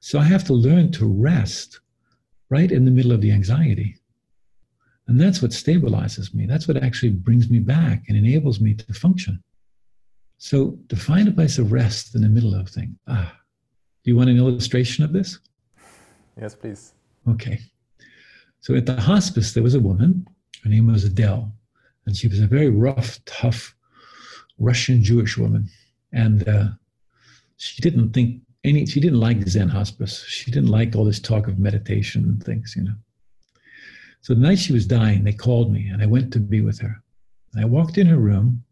[0.00, 1.80] So I have to learn to rest
[2.48, 3.96] right in the middle of the anxiety.
[5.06, 6.46] And that's what stabilizes me.
[6.46, 9.42] That's what actually brings me back and enables me to function.
[10.42, 12.96] So to find a place of rest in the middle of things.
[13.06, 13.30] Ah,
[14.02, 15.38] do you want an illustration of this?
[16.40, 16.94] Yes, please.
[17.28, 17.60] Okay.
[18.60, 20.26] So at the hospice, there was a woman.
[20.64, 21.52] Her name was Adele.
[22.06, 23.76] And she was a very rough, tough
[24.58, 25.68] Russian Jewish woman.
[26.14, 26.68] And uh,
[27.58, 30.24] she didn't think any, she didn't like Zen hospice.
[30.24, 32.94] She didn't like all this talk of meditation and things, you know.
[34.22, 36.78] So the night she was dying, they called me and I went to be with
[36.78, 37.02] her.
[37.52, 38.64] And I walked in her room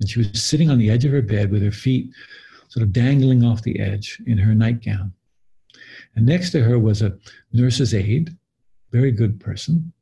[0.00, 2.10] and she was sitting on the edge of her bed with her feet
[2.68, 5.12] sort of dangling off the edge in her nightgown.
[6.16, 7.18] And next to her was a
[7.52, 8.34] nurse's aide,
[8.90, 9.92] very good person.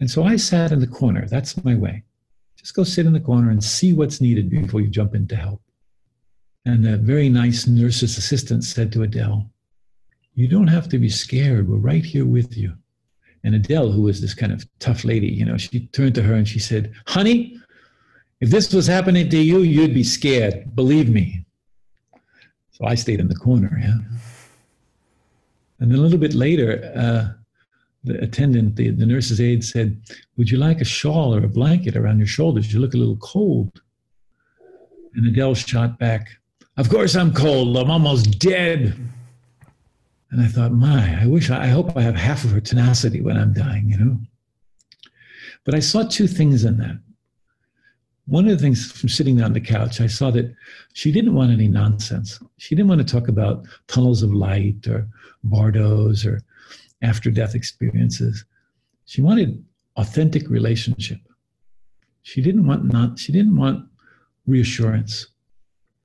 [0.00, 1.26] And so I sat in the corner.
[1.26, 2.02] That's my way.
[2.58, 5.36] Just go sit in the corner and see what's needed before you jump in to
[5.36, 5.62] help.
[6.66, 9.48] And the very nice nurse's assistant said to Adele,
[10.34, 11.68] You don't have to be scared.
[11.68, 12.74] We're right here with you.
[13.44, 16.34] And Adele, who was this kind of tough lady, you know, she turned to her
[16.34, 17.58] and she said, Honey,
[18.44, 20.76] if this was happening to you, you'd be scared.
[20.76, 21.46] Believe me.
[22.72, 23.96] So I stayed in the corner, yeah.
[25.80, 27.40] And then a little bit later, uh,
[28.04, 29.98] the attendant, the, the nurse's aide said,
[30.36, 32.70] Would you like a shawl or a blanket around your shoulders?
[32.70, 33.80] You look a little cold.
[35.14, 36.28] And Adele shot back,
[36.76, 37.74] Of course I'm cold.
[37.78, 38.94] I'm almost dead.
[40.30, 43.22] And I thought, My, I wish, I, I hope I have half of her tenacity
[43.22, 44.18] when I'm dying, you know?
[45.64, 46.98] But I saw two things in that.
[48.26, 50.54] One of the things from sitting there on the couch, I saw that
[50.94, 52.40] she didn't want any nonsense.
[52.56, 55.06] She didn't want to talk about tunnels of light or
[55.42, 56.40] bardos or
[57.02, 58.44] after death experiences.
[59.04, 59.62] She wanted
[59.96, 61.18] authentic relationship.
[62.22, 63.86] She didn't want not she didn't want
[64.46, 65.26] reassurance.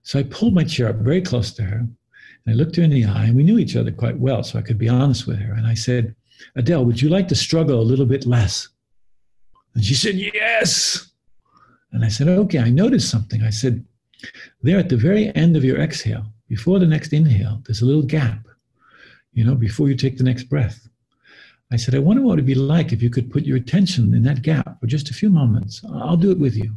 [0.03, 1.97] So I pulled my chair up very close to her and
[2.47, 4.61] I looked her in the eye and we knew each other quite well, so I
[4.61, 5.53] could be honest with her.
[5.53, 6.15] And I said,
[6.55, 8.67] Adele, would you like to struggle a little bit less?
[9.75, 11.08] And she said, Yes.
[11.91, 13.43] And I said, Okay, I noticed something.
[13.43, 13.85] I said,
[14.61, 18.03] There at the very end of your exhale, before the next inhale, there's a little
[18.03, 18.45] gap,
[19.33, 20.87] you know, before you take the next breath.
[21.71, 24.23] I said, I wonder what it'd be like if you could put your attention in
[24.23, 25.83] that gap for just a few moments.
[25.93, 26.75] I'll do it with you.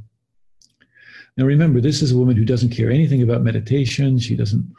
[1.38, 4.18] Now, remember, this is a woman who doesn't care anything about meditation.
[4.18, 4.70] She doesn't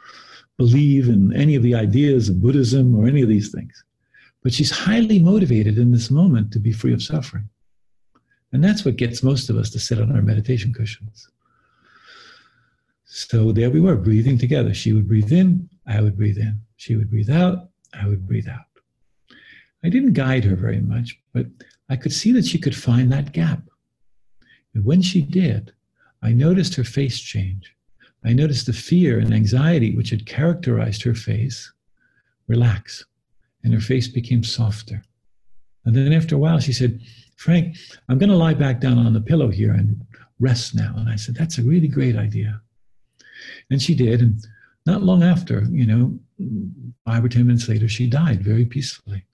[0.56, 3.82] believe in any of the ideas of Buddhism or any of these things.
[4.44, 7.48] But she's highly motivated in this moment to be free of suffering.
[8.54, 11.28] And that's what gets most of us to sit on our meditation cushions.
[13.04, 14.72] So there we were, breathing together.
[14.72, 16.60] She would breathe in, I would breathe in.
[16.76, 18.66] She would breathe out, I would breathe out.
[19.82, 21.46] I didn't guide her very much, but
[21.88, 23.60] I could see that she could find that gap.
[24.72, 25.72] And when she did,
[26.22, 27.74] I noticed her face change.
[28.24, 31.72] I noticed the fear and anxiety which had characterized her face
[32.46, 33.04] relax,
[33.64, 35.02] and her face became softer.
[35.84, 37.00] And then after a while, she said,
[37.36, 37.76] Frank,
[38.08, 40.00] I'm going to lie back down on the pillow here and
[40.40, 40.94] rest now.
[40.96, 42.60] And I said, That's a really great idea.
[43.70, 44.20] And she did.
[44.20, 44.44] And
[44.86, 46.18] not long after, you know,
[47.04, 49.24] five or 10 minutes later, she died very peacefully.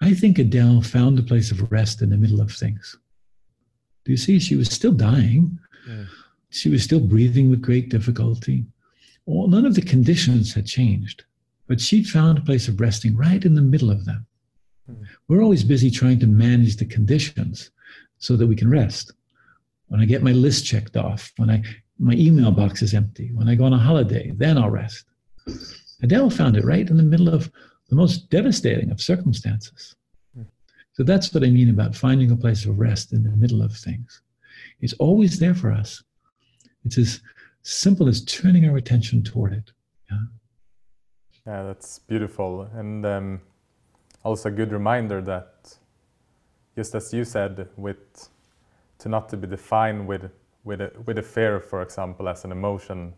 [0.00, 2.96] I think Adele found a place of rest in the middle of things.
[4.04, 4.38] Do you see?
[4.38, 5.58] She was still dying.
[5.86, 6.04] Yeah.
[6.50, 8.64] She was still breathing with great difficulty.
[9.26, 11.24] Well, none of the conditions had changed,
[11.66, 14.26] but she'd found a place of resting right in the middle of them.
[15.28, 17.70] We're always busy trying to manage the conditions
[18.18, 19.12] so that we can rest.
[19.88, 21.62] When I get my list checked off, when I
[21.98, 25.04] my email box is empty, when I go on a holiday, then I'll rest.
[26.02, 27.50] Adele found it right in the middle of
[27.90, 29.96] the most devastating of circumstances.
[30.92, 33.74] So that's what I mean about finding a place of rest in the middle of
[33.76, 34.22] things.
[34.80, 36.02] It's always there for us.
[36.84, 37.20] It's as
[37.62, 39.72] simple as turning our attention toward it.
[40.10, 40.18] Yeah,
[41.46, 42.68] yeah that's beautiful.
[42.74, 43.40] And um,
[44.24, 45.76] also a good reminder that,
[46.76, 48.28] just as you said, with
[48.98, 50.30] to not to be defined with
[50.64, 53.14] with a, with a fear, for example, as an emotion,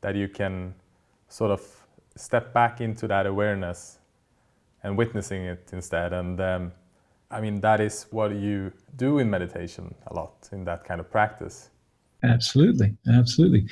[0.00, 0.74] that you can
[1.28, 1.62] sort of
[2.16, 3.98] step back into that awareness
[4.82, 6.12] and witnessing it instead.
[6.12, 6.72] And um,
[7.30, 11.10] I mean, that is what you do in meditation a lot in that kind of
[11.10, 11.70] practice.
[12.22, 13.66] Absolutely, absolutely.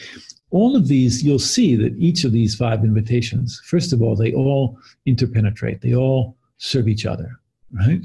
[0.50, 4.32] All of these, you'll see that each of these five invitations, first of all, they
[4.32, 7.30] all interpenetrate, they all serve each other,
[7.72, 8.00] right?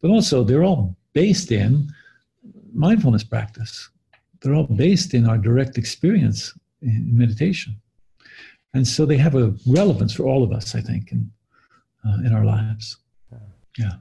[0.00, 1.88] But also, they're all based in
[2.72, 3.90] mindfulness practice.
[4.40, 7.76] They're all based in our direct experience in meditation.
[8.74, 11.30] And so they have a relevance for all of us, I think, in,
[12.04, 12.96] uh, in our lives.
[13.30, 13.38] Yeah.
[13.78, 13.92] yeah.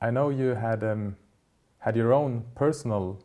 [0.00, 1.16] I know you had um,
[1.78, 3.24] had your own personal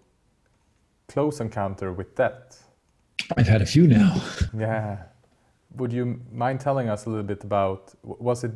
[1.07, 2.67] close encounter with death.
[3.35, 4.21] I've had a few now.
[4.57, 4.97] yeah.
[5.77, 7.93] Would you mind telling us a little bit about?
[8.03, 8.51] Was it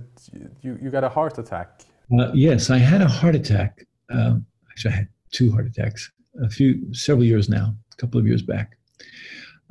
[0.62, 0.78] you?
[0.82, 1.82] You got a heart attack?
[2.18, 3.86] Uh, yes, I had a heart attack.
[4.10, 6.12] Um, actually, I had two heart attacks
[6.44, 8.78] a few several years now, a couple of years back.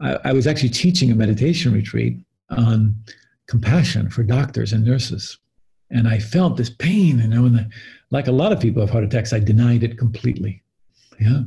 [0.00, 2.18] I, I was actually teaching a meditation retreat
[2.50, 2.94] on
[3.46, 5.38] compassion for doctors and nurses,
[5.90, 7.18] and I felt this pain.
[7.18, 7.70] You know, and the,
[8.10, 10.62] like a lot of people have heart attacks, I denied it completely.
[11.20, 11.42] Yeah.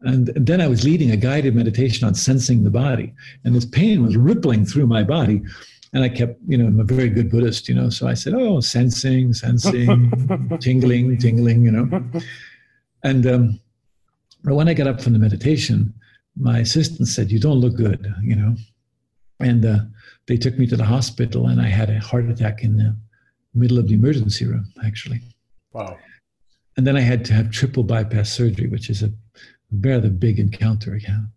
[0.00, 3.12] And then I was leading a guided meditation on sensing the body,
[3.44, 5.42] and this pain was rippling through my body.
[5.92, 8.34] And I kept, you know, I'm a very good Buddhist, you know, so I said,
[8.34, 12.02] oh, sensing, sensing, tingling, tingling, you know.
[13.02, 13.60] And um,
[14.42, 15.94] when I got up from the meditation,
[16.36, 18.54] my assistant said, You don't look good, you know.
[19.40, 19.78] And uh,
[20.26, 22.96] they took me to the hospital, and I had a heart attack in the
[23.54, 25.20] middle of the emergency room, actually.
[25.72, 25.96] Wow.
[26.76, 29.12] And then I had to have triple bypass surgery, which is a
[29.72, 31.30] rather big encounter again.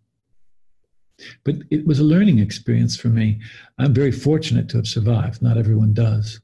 [1.44, 3.40] But it was a learning experience for me.
[3.78, 5.42] I'm very fortunate to have survived.
[5.42, 6.40] Not everyone does.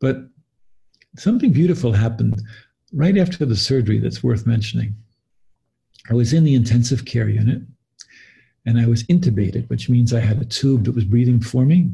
[0.00, 0.28] But
[1.16, 2.40] something beautiful happened
[2.92, 4.94] right after the surgery that's worth mentioning.
[6.08, 7.62] I was in the intensive care unit
[8.64, 11.90] and I was intubated, which means I had a tube that was breathing for me.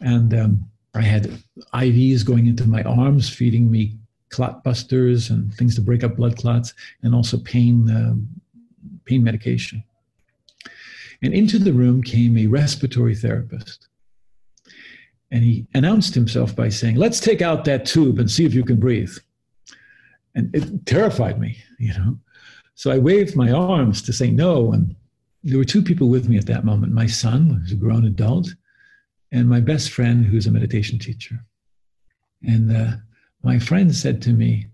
[0.00, 1.30] And um, I had
[1.74, 3.98] IVs going into my arms, feeding me
[4.30, 8.14] clot busters and things to break up blood clots, and also pain, uh,
[9.04, 9.82] pain medication.
[11.22, 13.88] And into the room came a respiratory therapist.
[15.30, 18.64] And he announced himself by saying, Let's take out that tube and see if you
[18.64, 19.16] can breathe.
[20.34, 22.18] And it terrified me, you know.
[22.74, 24.72] So I waved my arms to say no.
[24.72, 24.94] And
[25.42, 28.54] there were two people with me at that moment my son, who's a grown adult,
[29.32, 31.36] and my best friend, who's a meditation teacher.
[32.42, 32.96] And uh,
[33.46, 34.66] my friend said to me,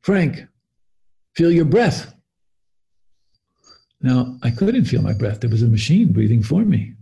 [0.00, 0.46] Frank,
[1.36, 2.14] feel your breath.
[4.00, 5.40] Now, I couldn't feel my breath.
[5.40, 6.94] There was a machine breathing for me.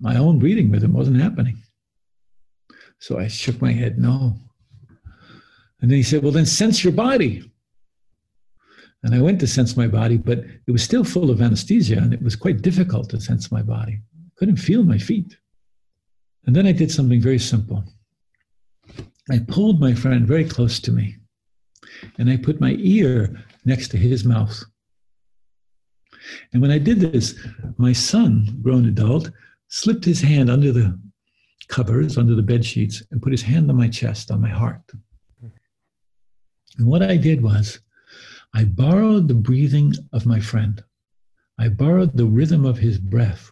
[0.00, 1.58] My own breathing rhythm wasn't happening.
[2.98, 4.34] So I shook my head, no.
[5.80, 7.48] And then he said, Well, then sense your body.
[9.04, 12.12] And I went to sense my body, but it was still full of anesthesia and
[12.12, 14.00] it was quite difficult to sense my body.
[14.26, 15.36] I couldn't feel my feet.
[16.46, 17.84] And then I did something very simple.
[19.32, 21.16] I pulled my friend very close to me
[22.18, 24.62] and I put my ear next to his mouth.
[26.52, 27.34] And when I did this,
[27.78, 29.30] my son, grown adult,
[29.68, 31.00] slipped his hand under the
[31.68, 34.82] covers, under the bed sheets, and put his hand on my chest, on my heart.
[36.76, 37.80] And what I did was,
[38.54, 40.84] I borrowed the breathing of my friend.
[41.58, 43.50] I borrowed the rhythm of his breath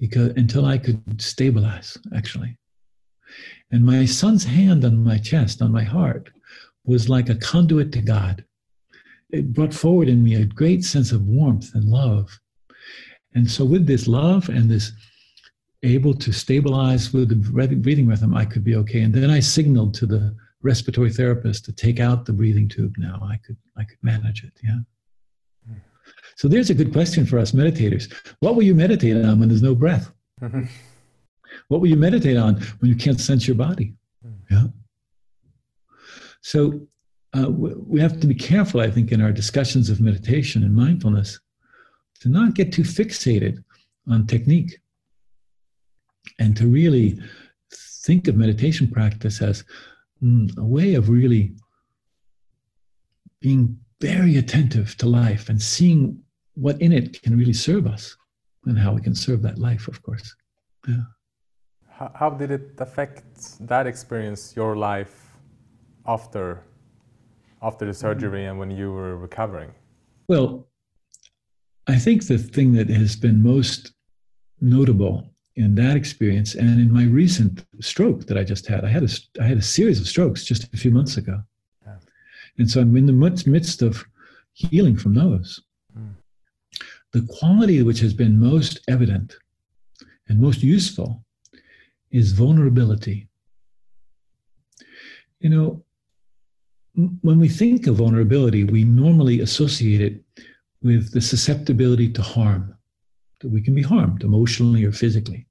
[0.00, 2.56] because until I could stabilize, actually.
[3.74, 6.30] And my son's hand on my chest, on my heart,
[6.84, 8.44] was like a conduit to God.
[9.30, 12.38] It brought forward in me a great sense of warmth and love.
[13.34, 14.92] And so, with this love and this
[15.82, 19.00] able to stabilize with the breathing rhythm, I could be okay.
[19.00, 23.18] And then I signaled to the respiratory therapist to take out the breathing tube now.
[23.24, 24.52] I could I could manage it.
[24.62, 24.78] Yeah.
[25.66, 25.78] Hmm.
[26.36, 28.04] So there's a good question for us meditators.
[28.38, 30.12] What will you meditate on when there's no breath?
[31.68, 33.94] what will you meditate on when you can't sense your body?
[34.50, 34.66] Yeah.
[36.40, 36.86] So
[37.36, 41.40] uh, we have to be careful, I think, in our discussions of meditation and mindfulness
[42.20, 43.62] to not get too fixated
[44.08, 44.78] on technique
[46.38, 47.18] and to really
[48.06, 49.64] think of meditation practice as
[50.22, 51.54] mm, a way of really
[53.40, 56.18] being very attentive to life and seeing
[56.54, 58.16] what in it can really serve us
[58.66, 60.34] and how we can serve that life, of course.
[60.86, 61.02] Yeah.
[61.96, 63.24] How, how did it affect
[63.68, 65.36] that experience, your life
[66.06, 66.62] after
[67.62, 68.50] after the surgery mm-hmm.
[68.50, 69.70] and when you were recovering?
[70.28, 70.68] Well,
[71.86, 73.92] I think the thing that has been most
[74.60, 78.84] notable in that experience and in my recent stroke that I just had.
[78.84, 79.08] I had a,
[79.40, 81.40] I had a series of strokes just a few months ago.
[81.86, 81.96] Yeah.
[82.58, 83.12] And so I'm in the
[83.46, 84.04] midst of
[84.52, 85.60] healing from those.
[85.96, 86.14] Mm.
[87.12, 89.36] The quality which has been most evident
[90.28, 91.23] and most useful
[92.14, 93.28] is vulnerability.
[95.40, 95.84] You know,
[97.22, 100.22] when we think of vulnerability, we normally associate it
[100.80, 102.72] with the susceptibility to harm,
[103.40, 105.44] that we can be harmed emotionally or physically.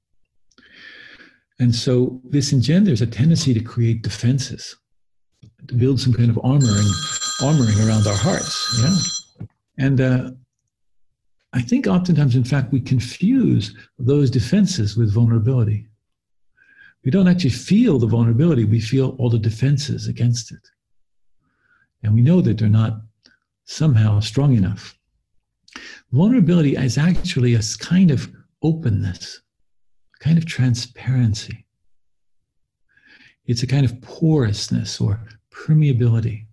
[1.60, 4.74] And so this engenders a tendency to create defenses,
[5.68, 6.90] to build some kind of armoring,
[7.42, 8.56] armoring around our hearts.
[8.82, 9.46] Yeah.
[9.84, 10.30] And uh,
[11.52, 15.88] I think oftentimes, in fact, we confuse those defenses with vulnerability.
[17.04, 20.66] We don't actually feel the vulnerability, we feel all the defenses against it.
[22.02, 23.00] And we know that they're not
[23.66, 24.98] somehow strong enough.
[26.12, 28.30] Vulnerability is actually a kind of
[28.62, 29.40] openness,
[30.20, 31.66] a kind of transparency.
[33.46, 36.46] It's a kind of porousness or permeability.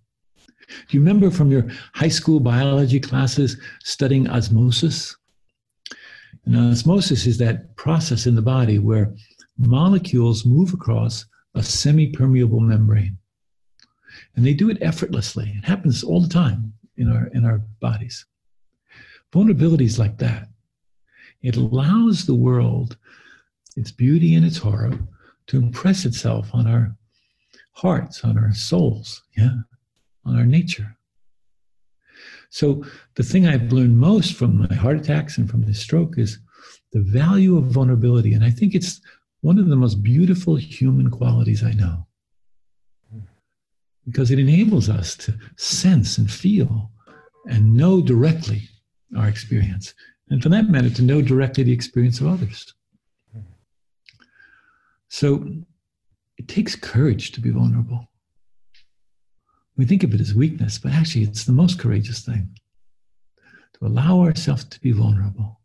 [0.68, 5.16] Do you remember from your high school biology classes studying osmosis?
[6.44, 9.14] And osmosis is that process in the body where
[9.58, 13.18] molecules move across a semi permeable membrane.
[14.36, 15.52] And they do it effortlessly.
[15.56, 18.24] It happens all the time in our, in our bodies.
[19.32, 20.48] Vulnerability is like that.
[21.42, 22.96] It allows the world,
[23.76, 24.98] its beauty and its horror,
[25.48, 26.94] to impress itself on our
[27.72, 29.56] hearts, on our souls, yeah,
[30.24, 30.96] on our nature.
[32.50, 32.84] So
[33.14, 36.38] the thing I've learned most from my heart attacks and from this stroke is
[36.92, 38.34] the value of vulnerability.
[38.34, 39.00] And I think it's
[39.42, 42.06] one of the most beautiful human qualities I know.
[44.06, 46.90] Because it enables us to sense and feel
[47.46, 48.62] and know directly
[49.16, 49.94] our experience.
[50.30, 52.72] And for that matter, to know directly the experience of others.
[55.08, 55.46] So
[56.38, 58.08] it takes courage to be vulnerable.
[59.76, 62.48] We think of it as weakness, but actually, it's the most courageous thing
[63.74, 65.61] to allow ourselves to be vulnerable.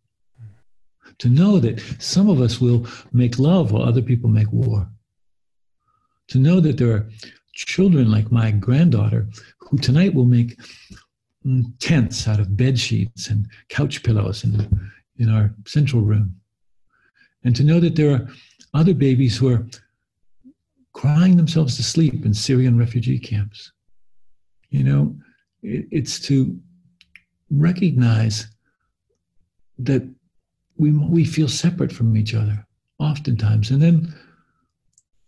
[1.20, 4.88] To know that some of us will make love while other people make war.
[6.30, 7.10] To know that there are
[7.54, 9.28] children like my granddaughter
[9.60, 10.60] who tonight will make
[11.46, 16.36] mm, tents out of bed sheets and couch pillows in, in our central room.
[17.44, 18.28] And to know that there are
[18.74, 19.66] other babies who are
[20.94, 23.72] crying themselves to sleep in Syrian refugee camps.
[24.70, 25.16] You know,
[25.64, 26.60] it, it's to
[27.50, 28.48] recognize
[29.80, 30.08] that
[30.78, 32.66] we, we feel separate from each other
[33.00, 33.72] oftentimes.
[33.72, 34.14] And then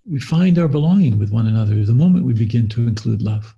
[0.09, 3.55] we find our belonging with one another the moment we begin to include love.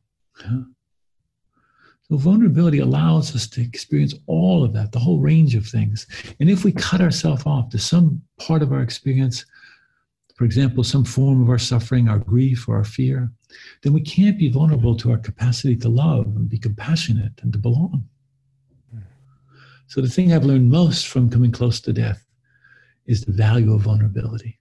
[2.11, 6.07] So vulnerability allows us to experience all of that, the whole range of things.
[6.41, 9.45] And if we cut ourselves off to some part of our experience,
[10.35, 13.31] for example, some form of our suffering, our grief, or our fear,
[13.83, 17.59] then we can't be vulnerable to our capacity to love and be compassionate and to
[17.59, 18.09] belong.
[19.91, 22.25] So the thing I've learned most from coming close to death
[23.07, 24.57] is the value of vulnerability.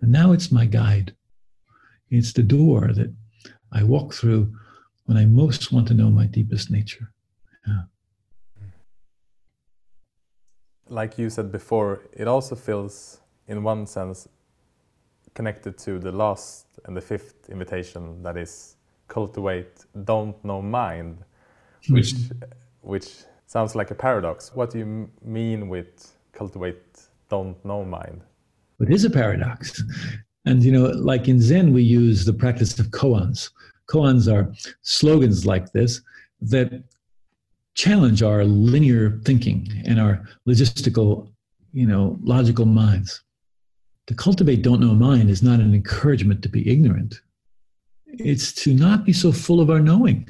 [0.00, 1.12] And now it's my guide.
[2.08, 3.12] It's the door that
[3.72, 4.54] I walk through
[5.06, 7.12] when I most want to know my deepest nature.
[7.66, 7.82] Yeah.
[10.88, 14.28] Like you said before, it also feels, in one sense,
[15.34, 18.76] connected to the last and the fifth invitation that is
[19.08, 21.24] cultivate, don't know mind,
[21.88, 21.94] hmm.
[21.94, 22.14] which,
[22.86, 23.08] which
[23.46, 24.54] sounds like a paradox.
[24.54, 26.82] What do you mean with cultivate,
[27.28, 28.20] don't know mind?
[28.80, 29.82] It is a paradox.
[30.44, 33.50] And, you know, like in Zen, we use the practice of koans
[33.88, 36.00] koans are slogans like this
[36.40, 36.82] that
[37.74, 41.30] challenge our linear thinking and our logistical,
[41.72, 43.22] you know, logical minds.
[44.06, 47.20] To cultivate don't know mind is not an encouragement to be ignorant.
[48.06, 50.28] It's to not be so full of our knowing.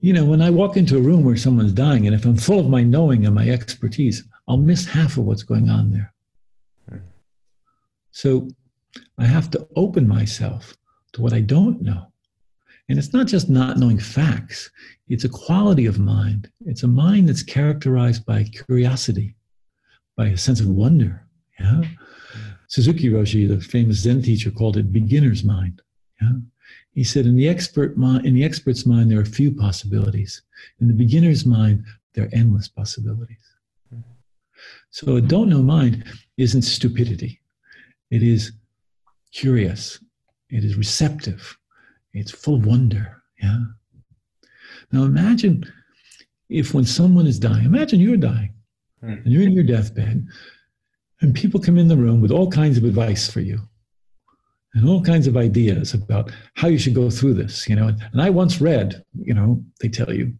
[0.00, 2.60] You know, when I walk into a room where someone's dying, and if I'm full
[2.60, 6.14] of my knowing and my expertise, I'll miss half of what's going on there.
[6.88, 6.98] Hmm.
[8.12, 8.48] So
[9.18, 10.76] I have to open myself
[11.12, 12.08] to what I don't know
[12.88, 14.70] and it's not just not knowing facts,
[15.08, 16.50] it's a quality of mind.
[16.64, 19.36] It's a mind that's characterized by curiosity,
[20.16, 21.26] by a sense of wonder.
[21.60, 21.82] Yeah.
[22.68, 25.82] Suzuki Roshi, the famous Zen teacher, called it beginner's mind.
[26.20, 26.32] Yeah.
[26.98, 30.42] He said, in the expert mind, in the expert's mind, there are few possibilities.
[30.80, 33.38] In the beginner's mind, there are endless possibilities.
[34.90, 36.02] So a don't know mind
[36.38, 37.40] isn't stupidity.
[38.10, 38.50] It is
[39.30, 40.00] curious.
[40.50, 41.56] It is receptive.
[42.14, 43.22] It's full of wonder.
[43.40, 43.62] Yeah.
[44.90, 45.72] Now imagine
[46.48, 48.52] if when someone is dying, imagine you're dying
[49.04, 49.10] hmm.
[49.12, 50.26] and you're in your deathbed
[51.20, 53.60] And people come in the room with all kinds of advice for you
[54.74, 57.88] and all kinds of ideas about how you should go through this, you know.
[58.12, 60.34] And I once read, you know, they tell you,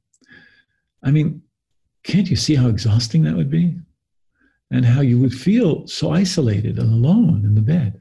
[1.02, 1.42] I mean,
[2.02, 3.76] can't you see how exhausting that would be?
[4.70, 8.00] And how you would feel so isolated and alone in the bed.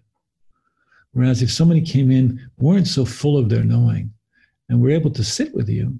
[1.14, 4.14] Whereas if somebody came in, weren't so full of their knowing,
[4.70, 5.98] and were able to sit with you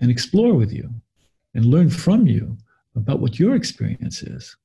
[0.00, 0.88] and explore with you
[1.54, 2.56] and learn from you
[2.94, 4.56] about what your experience is,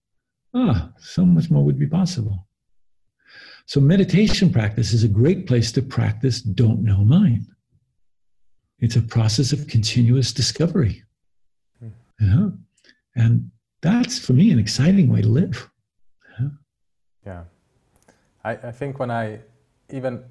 [0.53, 2.47] ah, so much more would be possible.
[3.65, 7.47] So, meditation practice is a great place to practice don't know mind.
[8.79, 11.03] It's a process of continuous discovery.
[11.79, 11.89] Hmm.
[12.19, 12.57] You?
[13.15, 13.49] And
[13.81, 15.69] that's, for me, an exciting way to live.
[16.39, 16.47] Yeah.
[17.25, 17.43] yeah.
[18.43, 19.39] I, I think when I
[19.89, 20.23] even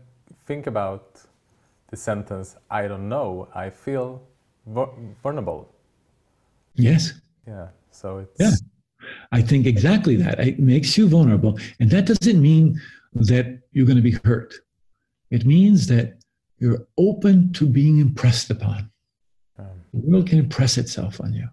[0.47, 1.21] think about
[1.91, 4.23] the sentence, I don't know, I feel
[4.67, 5.75] vulnerable.
[6.75, 7.13] Yes.
[7.47, 7.69] Yeah.
[7.91, 8.41] So it's.
[8.41, 8.53] Yeah.
[9.33, 10.39] I think exactly that.
[10.41, 11.59] It makes you vulnerable.
[11.81, 12.81] And that doesn't mean
[13.15, 14.55] that you're going to be hurt.
[15.31, 16.19] It means that
[16.59, 18.91] you're open to being impressed upon.
[19.59, 21.49] Um, the world can impress itself on you.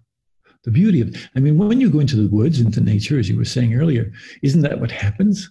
[0.63, 3.37] The beauty of, I mean, when you go into the woods, into nature, as you
[3.37, 4.11] were saying earlier,
[4.43, 5.49] isn't that what happens?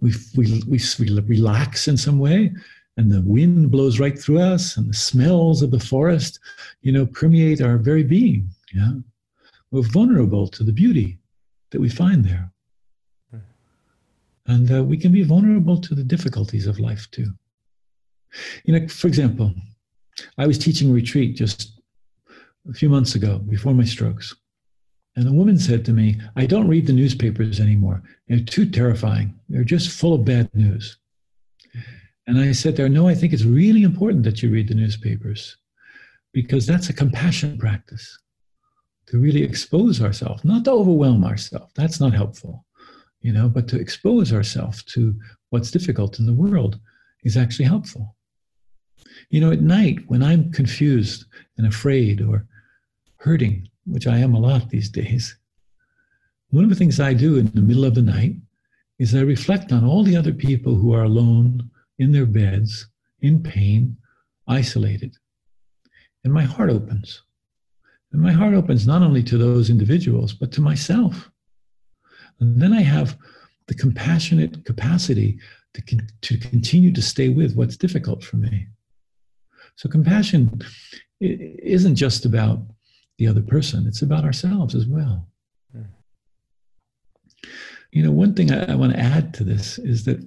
[0.00, 2.52] We, we, we, we relax in some way,
[2.96, 6.38] and the wind blows right through us, and the smells of the forest,
[6.80, 8.48] you know, permeate our very being.
[8.72, 8.92] Yeah,
[9.70, 11.18] we're vulnerable to the beauty
[11.70, 12.50] that we find there.
[14.46, 17.32] And uh, we can be vulnerable to the difficulties of life too.
[18.64, 19.52] You know, for example,
[20.38, 21.80] I was teaching retreat just
[22.68, 24.34] a few months ago before my strokes.
[25.16, 28.02] And a woman said to me, I don't read the newspapers anymore.
[28.28, 29.34] They're too terrifying.
[29.48, 30.98] They're just full of bad news.
[32.26, 35.56] And I said there, No, I think it's really important that you read the newspapers
[36.32, 38.18] because that's a compassion practice
[39.06, 41.72] to really expose ourselves, not to overwhelm ourselves.
[41.74, 42.65] That's not helpful
[43.26, 45.12] you know, but to expose ourselves to
[45.50, 46.78] what's difficult in the world
[47.24, 48.14] is actually helpful.
[49.30, 51.24] You know, at night when I'm confused
[51.58, 52.46] and afraid or
[53.16, 55.36] hurting, which I am a lot these days,
[56.50, 58.36] one of the things I do in the middle of the night
[59.00, 61.68] is I reflect on all the other people who are alone
[61.98, 62.86] in their beds,
[63.22, 63.96] in pain,
[64.46, 65.16] isolated.
[66.22, 67.22] And my heart opens.
[68.12, 71.28] And my heart opens not only to those individuals, but to myself.
[72.40, 73.16] And then I have
[73.66, 75.38] the compassionate capacity
[75.74, 75.82] to,
[76.22, 78.66] to continue to stay with what's difficult for me.
[79.76, 80.62] So compassion
[81.20, 82.60] isn't just about
[83.18, 85.26] the other person, it's about ourselves as well.
[85.72, 85.82] Hmm.
[87.92, 90.22] You know, one thing I, I want to add to this is that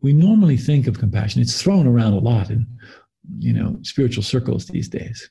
[0.00, 2.66] we normally think of compassion, it's thrown around a lot in,
[3.38, 5.30] you know, spiritual circles these days.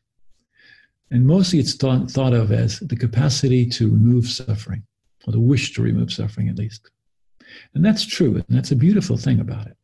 [1.11, 4.84] And mostly it's thought, thought of as the capacity to remove suffering
[5.28, 6.89] or the wish to remove suffering at least.
[7.75, 9.78] And that's true, and that's a beautiful thing about it.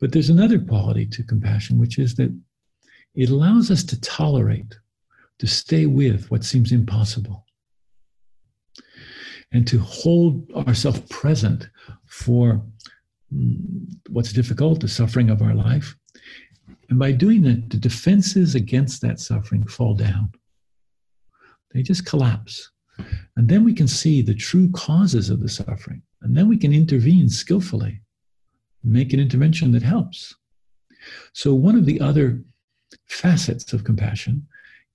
[0.00, 2.34] But there's another quality to compassion, which is that
[3.14, 4.76] it allows us to tolerate,
[5.38, 7.44] to stay with what seems impossible,
[9.52, 11.68] and to hold ourselves present
[12.06, 12.62] for
[13.34, 15.96] mm, what's difficult, the suffering of our life.
[16.90, 20.32] And by doing that, the defenses against that suffering fall down.
[21.72, 22.70] They just collapse.
[23.36, 26.02] And then we can see the true causes of the suffering.
[26.22, 28.00] And then we can intervene skillfully,
[28.82, 30.34] make an intervention that helps.
[31.32, 32.42] So, one of the other
[33.06, 34.46] facets of compassion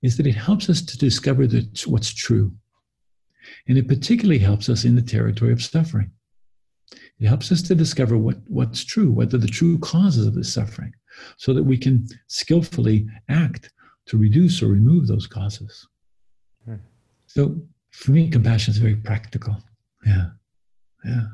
[0.01, 2.51] is that it helps us to discover the, what's true.
[3.67, 6.11] And it particularly helps us in the territory of suffering.
[7.19, 10.43] It helps us to discover what, what's true, what are the true causes of the
[10.43, 10.93] suffering,
[11.37, 13.71] so that we can skillfully act
[14.07, 15.87] to reduce or remove those causes.
[16.65, 16.75] Hmm.
[17.27, 17.61] So,
[17.93, 19.57] for me, compassion is very practical.
[20.05, 20.29] Yeah.
[21.05, 21.25] Yeah.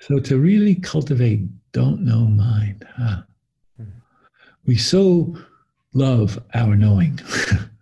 [0.00, 1.42] So to really cultivate
[1.72, 3.22] don't know mind, huh?
[4.66, 5.36] we so
[5.94, 7.18] love our knowing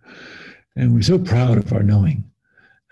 [0.75, 2.23] and we're so proud of our knowing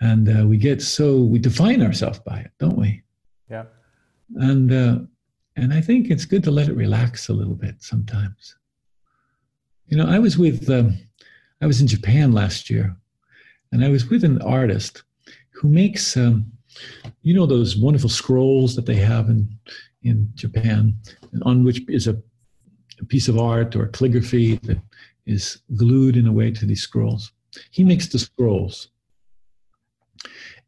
[0.00, 3.02] and uh, we get so we define ourselves by it don't we
[3.50, 3.64] yeah
[4.36, 4.98] and uh,
[5.56, 8.54] and i think it's good to let it relax a little bit sometimes
[9.88, 10.96] you know i was with um,
[11.60, 12.96] i was in japan last year
[13.72, 15.02] and I was with an artist
[15.50, 16.50] who makes, um,
[17.22, 19.48] you know, those wonderful scrolls that they have in
[20.02, 20.94] in Japan,
[21.42, 22.16] on which is a,
[23.00, 24.80] a piece of art or calligraphy that
[25.26, 27.32] is glued in a way to these scrolls.
[27.70, 28.88] He makes the scrolls,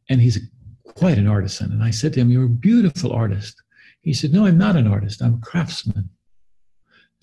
[0.09, 0.39] and he's
[0.83, 1.71] quite an artisan.
[1.71, 3.55] And I said to him, "You're a beautiful artist."
[4.01, 5.21] He said, "No, I'm not an artist.
[5.21, 6.09] I'm a craftsman."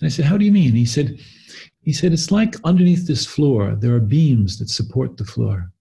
[0.01, 1.18] And I said, "How do you mean?" He said,
[1.88, 5.72] he said, It's like underneath this floor, there are beams that support the floor.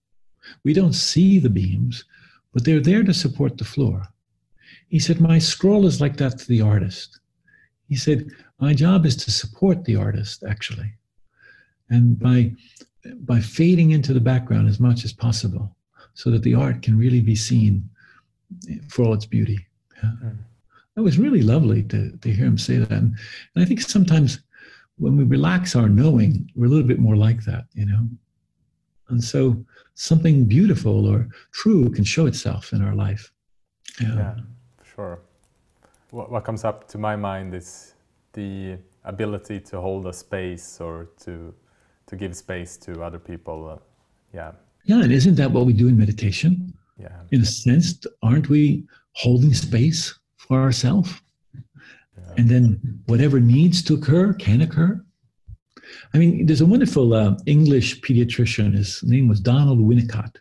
[0.64, 2.06] We don't see the beams,
[2.54, 4.08] but they're there to support the floor.
[4.88, 7.20] He said, My scroll is like that to the artist.
[7.90, 10.94] He said, My job is to support the artist, actually.
[11.90, 12.54] And by,
[13.26, 15.76] by fading into the background as much as possible
[16.14, 17.90] so that the art can really be seen
[18.88, 19.68] for all its beauty.
[20.02, 20.12] Yeah.
[20.24, 20.38] Mm.
[20.98, 22.92] It was really lovely to, to hear him say that.
[22.92, 23.16] And,
[23.56, 24.40] and I think sometimes
[24.98, 28.08] when we relax our knowing, we're a little bit more like that, you know?
[29.10, 33.32] And so something beautiful or true can show itself in our life.
[34.02, 34.36] Yeah, yeah
[34.98, 35.20] sure.
[36.12, 37.94] What, what comes up to my mind is
[38.34, 41.54] the ability to hold a space or to
[42.08, 43.70] to give space to other people.
[43.70, 43.78] Uh,
[44.34, 44.52] yeah.
[44.86, 46.74] Yeah, and isn't that what we do in meditation?
[46.98, 47.10] Yeah.
[47.32, 51.12] In a sense, aren't we holding space for ourselves?
[51.56, 52.34] Yeah.
[52.38, 55.04] And then whatever needs to occur can occur.
[56.14, 58.74] I mean, there's a wonderful uh, English pediatrician.
[58.74, 60.36] His name was Donald Winnicott.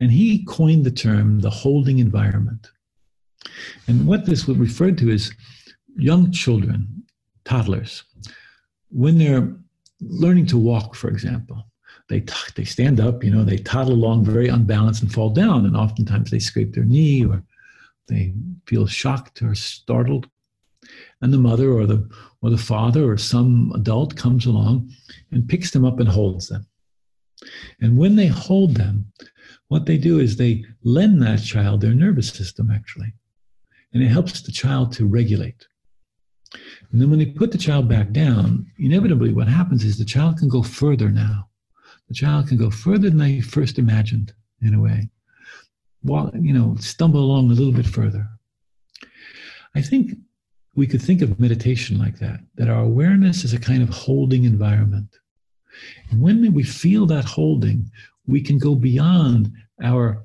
[0.00, 2.68] And he coined the term the holding environment.
[3.86, 5.32] And what this was referred to is
[5.96, 7.04] young children,
[7.44, 8.04] toddlers,
[8.90, 9.56] when they're
[10.00, 11.66] learning to walk, for example,
[12.08, 15.66] they, t- they stand up, you know, they toddle along very unbalanced and fall down.
[15.66, 17.42] And oftentimes they scrape their knee or
[18.08, 18.34] they
[18.66, 20.28] feel shocked or startled.
[21.20, 22.08] And the mother or the,
[22.42, 24.90] or the father or some adult comes along
[25.30, 26.66] and picks them up and holds them.
[27.80, 29.12] And when they hold them,
[29.68, 33.12] what they do is they lend that child their nervous system, actually.
[33.92, 35.66] And it helps the child to regulate.
[36.90, 40.38] And then when they put the child back down, inevitably what happens is the child
[40.38, 41.48] can go further now.
[42.08, 44.32] The child can go further than they first imagined,
[44.62, 45.10] in a way.
[46.02, 48.28] Well, you know, stumble along a little bit further.
[49.74, 50.12] I think
[50.74, 54.44] we could think of meditation like that, that our awareness is a kind of holding
[54.44, 55.16] environment.
[56.10, 57.90] And when we feel that holding,
[58.26, 60.24] we can go beyond our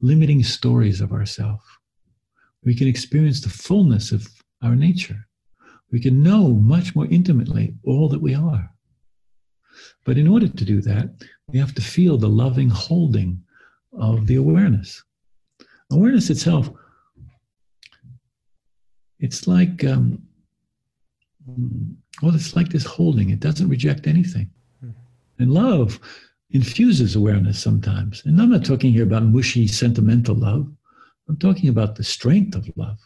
[0.00, 1.64] limiting stories of ourselves.
[2.64, 4.28] We can experience the fullness of
[4.62, 5.28] our nature
[5.90, 8.70] we can know much more intimately all that we are.
[10.04, 11.10] But in order to do that,
[11.48, 13.42] we have to feel the loving holding
[13.92, 15.02] of the awareness.
[15.90, 16.70] Awareness itself,
[19.20, 20.22] it's like, um,
[22.22, 23.30] well, it's like this holding.
[23.30, 24.50] It doesn't reject anything.
[24.80, 24.90] Hmm.
[25.38, 25.98] And love
[26.50, 28.22] infuses awareness sometimes.
[28.24, 30.70] And I'm not talking here about mushy, sentimental love.
[31.28, 32.98] I'm talking about the strength of love.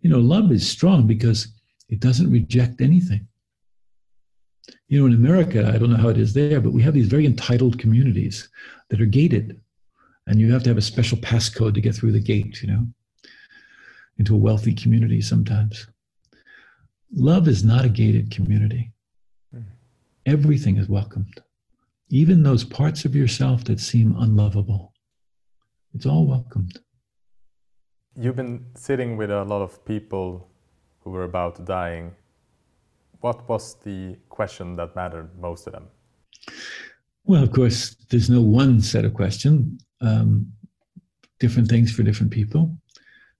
[0.00, 1.48] You know, love is strong because
[1.88, 3.26] it doesn't reject anything.
[4.88, 7.08] You know, in America, I don't know how it is there, but we have these
[7.08, 8.48] very entitled communities
[8.88, 9.60] that are gated.
[10.26, 12.86] And you have to have a special passcode to get through the gate, you know,
[14.18, 15.86] into a wealthy community sometimes.
[17.12, 18.92] Love is not a gated community.
[19.52, 19.62] Hmm.
[20.26, 21.42] Everything is welcomed,
[22.10, 24.92] even those parts of yourself that seem unlovable.
[25.94, 26.78] It's all welcomed.
[28.16, 30.48] You've been sitting with a lot of people
[31.00, 32.12] who were about dying.
[33.20, 35.88] What was the question that mattered most to them?
[37.24, 39.78] Well, of course, there's no one set of question.
[40.00, 40.52] Um,
[41.40, 42.76] different things for different people.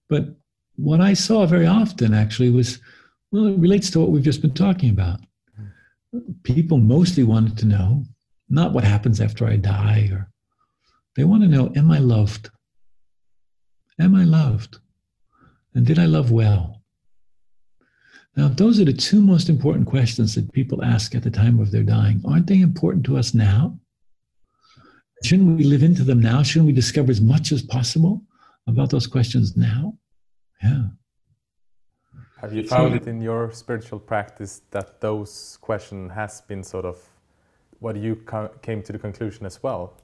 [0.09, 0.35] But
[0.75, 2.79] what I saw very often actually was,
[3.31, 5.19] well, it relates to what we've just been talking about.
[6.43, 8.03] People mostly wanted to know
[8.49, 10.29] not what happens after I die, or
[11.15, 12.49] they want to know, am I loved?
[13.99, 14.77] Am I loved?
[15.73, 16.81] And did I love well?
[18.35, 21.71] Now, those are the two most important questions that people ask at the time of
[21.71, 22.21] their dying.
[22.25, 23.77] Aren't they important to us now?
[25.23, 26.43] Shouldn't we live into them now?
[26.43, 28.23] Shouldn't we discover as much as possible
[28.67, 29.97] about those questions now?
[30.63, 30.83] Yeah.
[32.39, 36.97] Have you found it in your spiritual practice that those questions has been sort of
[37.79, 38.15] what you
[38.63, 39.97] came to the conclusion as well?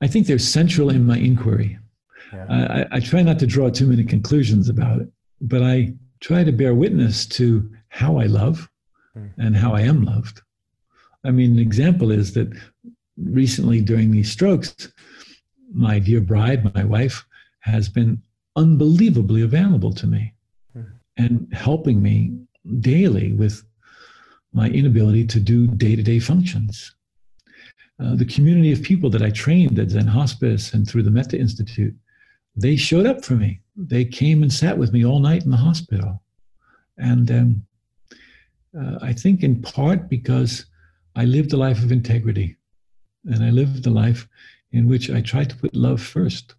[0.00, 1.78] I think they're central in my inquiry.
[2.32, 2.86] Yeah.
[2.92, 5.08] I, I, try not to draw too many conclusions about it,
[5.40, 8.70] but I try to bear witness to how I love
[9.16, 9.30] mm.
[9.36, 10.40] and how I am loved.
[11.24, 12.52] I mean, an example is that
[13.16, 14.88] recently during these strokes,
[15.72, 17.24] my dear bride, my wife,
[17.60, 18.20] has been
[18.56, 20.34] unbelievably available to me
[20.76, 20.86] mm.
[21.16, 22.36] and helping me
[22.80, 23.62] daily with
[24.52, 26.94] my inability to do day to day functions.
[28.02, 31.38] Uh, the community of people that I trained at Zen Hospice and through the Metta
[31.38, 31.94] Institute,
[32.56, 35.56] they showed up for me they came and sat with me all night in the
[35.56, 36.22] hospital.
[36.98, 37.66] And um,
[38.78, 40.66] uh, I think in part because
[41.16, 42.56] I lived a life of integrity
[43.24, 44.28] and I lived a life
[44.72, 46.54] in which I tried to put love first.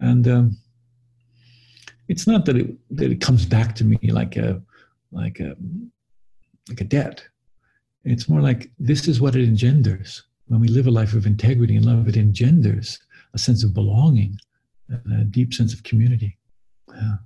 [0.00, 0.56] And um,
[2.08, 4.62] it's not that it, that it comes back to me like a,
[5.12, 5.56] like a,
[6.68, 7.24] like a debt.
[8.04, 10.22] It's more like this is what it engenders.
[10.46, 12.98] When we live a life of integrity and love, it engenders
[13.34, 14.36] a sense of belonging,
[14.88, 16.36] and a deep sense of community.
[16.88, 17.16] Yeah.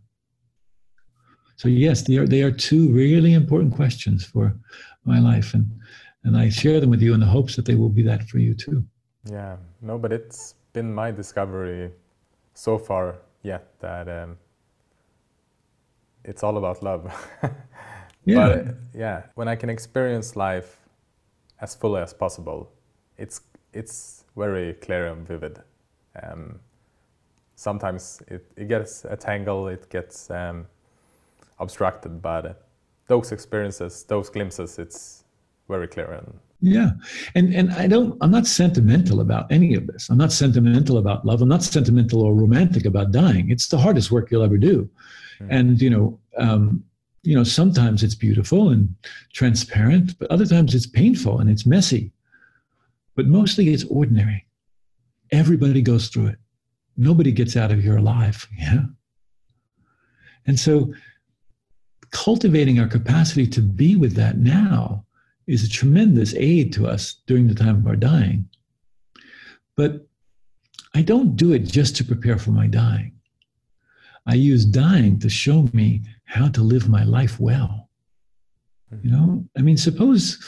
[1.56, 4.54] So yes, they are they are two really important questions for
[5.04, 5.70] my life, and
[6.24, 8.38] and I share them with you in the hopes that they will be that for
[8.38, 8.84] you too.
[9.30, 11.90] Yeah, no, but it's been my discovery
[12.54, 14.36] so far yet that um,
[16.24, 17.12] it's all about love.
[18.24, 18.48] yeah.
[18.48, 20.78] But yeah, when I can experience life
[21.60, 22.70] as fully as possible,
[23.18, 23.40] it's
[23.72, 25.58] it's very clear and vivid.
[26.22, 26.60] Um,
[27.56, 30.66] sometimes it, it gets a tangle, it gets um,
[31.58, 32.68] obstructed, but
[33.08, 35.23] those experiences, those glimpses, it's
[35.68, 36.92] very clear and yeah.
[37.34, 40.08] And and i don't i'm not sentimental about any of this.
[40.08, 41.42] I'm not sentimental about love.
[41.42, 43.50] I'm not sentimental or romantic about dying.
[43.50, 44.88] It's the hardest work you'll ever do.
[45.40, 45.46] Mm.
[45.50, 46.84] and you know um,
[47.22, 48.94] you know sometimes it's beautiful and
[49.32, 52.12] transparent but other times it's painful and it's messy.
[53.14, 54.46] But mostly it's ordinary.
[55.32, 56.38] Everybody goes through it.
[56.96, 58.48] Nobody gets out of here alive.
[58.58, 58.84] Yeah.
[60.46, 60.92] And so
[62.10, 65.04] cultivating our capacity to be with that now
[65.46, 68.48] is a tremendous aid to us during the time of our dying.
[69.76, 70.06] But
[70.94, 73.12] I don't do it just to prepare for my dying.
[74.26, 77.88] I use dying to show me how to live my life well.
[79.02, 80.38] You know, I mean, suppose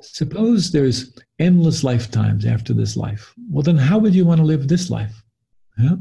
[0.00, 3.34] suppose there's endless lifetimes after this life.
[3.50, 5.22] Well, then how would you want to live this life?
[5.78, 5.96] Yeah?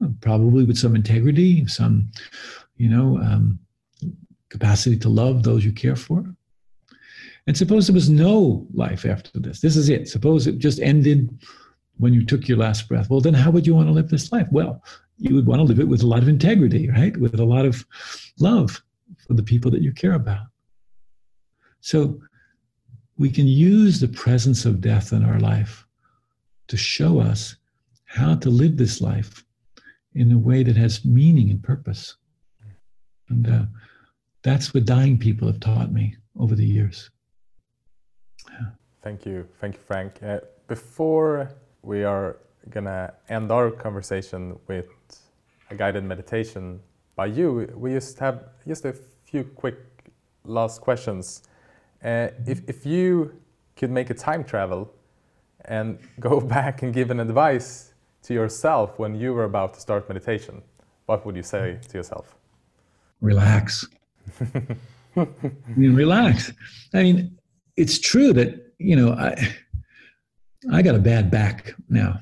[0.00, 2.10] Well, probably with some integrity, some,
[2.76, 3.58] you know, um,
[4.48, 6.24] capacity to love those you care for.
[7.46, 9.60] And suppose there was no life after this.
[9.60, 10.08] This is it.
[10.08, 11.30] Suppose it just ended
[11.98, 13.10] when you took your last breath.
[13.10, 14.48] Well, then how would you want to live this life?
[14.50, 14.82] Well,
[15.18, 17.16] you would want to live it with a lot of integrity, right?
[17.16, 17.84] With a lot of
[18.38, 18.82] love
[19.26, 20.46] for the people that you care about.
[21.80, 22.20] So
[23.18, 25.86] we can use the presence of death in our life
[26.68, 27.56] to show us
[28.04, 29.44] how to live this life
[30.14, 32.16] in a way that has meaning and purpose.
[33.28, 33.64] And uh,
[34.42, 37.10] that's what dying people have taught me over the years.
[39.02, 39.48] Thank you.
[39.60, 40.22] Thank you, Frank.
[40.22, 41.50] Uh, before
[41.82, 42.36] we are
[42.68, 44.88] going to end our conversation with
[45.70, 46.80] a guided meditation
[47.16, 48.94] by you, we just have just a
[49.24, 49.78] few quick
[50.44, 51.42] last questions.
[52.04, 53.34] Uh, if, if you
[53.74, 54.92] could make a time travel
[55.64, 60.08] and go back and give an advice to yourself when you were about to start
[60.08, 60.62] meditation,
[61.06, 62.36] what would you say to yourself?
[63.22, 63.86] Relax.
[65.16, 65.26] I
[65.74, 66.52] mean, relax.
[66.94, 67.38] I mean,
[67.76, 69.36] it's true that you know, I
[70.72, 72.18] I got a bad back now.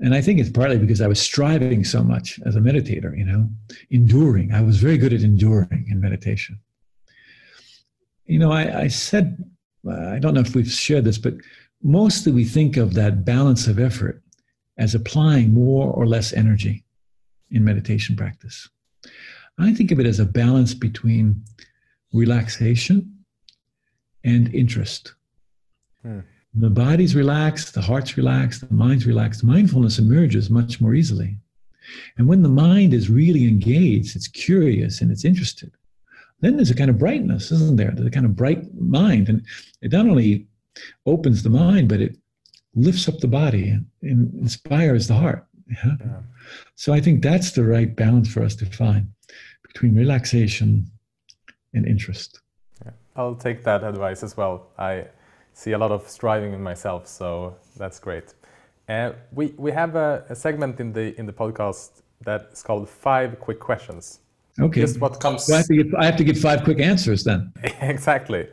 [0.00, 3.24] And I think it's partly because I was striving so much as a meditator, you
[3.24, 3.48] know,
[3.90, 4.52] enduring.
[4.52, 6.58] I was very good at enduring in meditation.
[8.26, 9.42] You know, I, I said,
[9.88, 11.34] uh, I don't know if we've shared this, but
[11.82, 14.22] mostly we think of that balance of effort
[14.78, 16.84] as applying more or less energy
[17.50, 18.68] in meditation practice.
[19.58, 21.44] I think of it as a balance between
[22.12, 23.13] relaxation
[24.24, 25.14] and interest.
[26.02, 26.20] Hmm.
[26.54, 29.42] The body's relaxed, the heart's relaxed, the mind's relaxed.
[29.42, 31.36] Mindfulness emerges much more easily.
[32.16, 35.72] And when the mind is really engaged, it's curious and it's interested,
[36.40, 37.90] then there's a kind of brightness, isn't there?
[37.90, 39.28] There's a kind of bright mind.
[39.28, 39.44] And
[39.82, 40.46] it not only
[41.06, 42.16] opens the mind, but it
[42.74, 45.46] lifts up the body and inspires the heart.
[45.68, 45.96] Yeah?
[46.00, 46.20] Yeah.
[46.76, 49.08] So I think that's the right balance for us to find
[49.66, 50.86] between relaxation
[51.72, 52.40] and interest.
[53.16, 54.68] I'll take that advice as well.
[54.78, 55.06] I
[55.52, 58.34] see a lot of striving in myself, so that's great.
[58.88, 62.88] Uh, we we have a, a, segment in the in the podcast that is called
[62.88, 64.20] five quick questions.
[64.60, 64.82] Okay.
[64.82, 65.50] Just what comes.
[65.50, 67.52] I, have to give, I have to give five quick answers then.
[67.80, 68.46] exactly.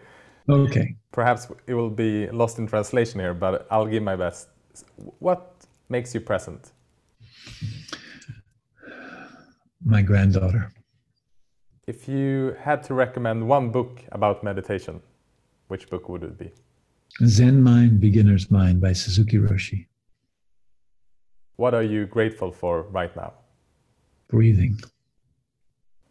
[0.49, 0.95] Okay.
[1.11, 4.47] Perhaps it will be lost in translation here, but I'll give my best.
[5.19, 5.53] What
[5.89, 6.71] makes you present?
[9.83, 10.71] My granddaughter.
[11.93, 15.01] If you had to recommend one book about meditation,
[15.67, 16.49] which book would it be?
[17.25, 19.87] Zen Mind, Beginner's Mind by Suzuki Roshi.
[21.57, 23.33] What are you grateful for right now?
[24.29, 24.79] Breathing.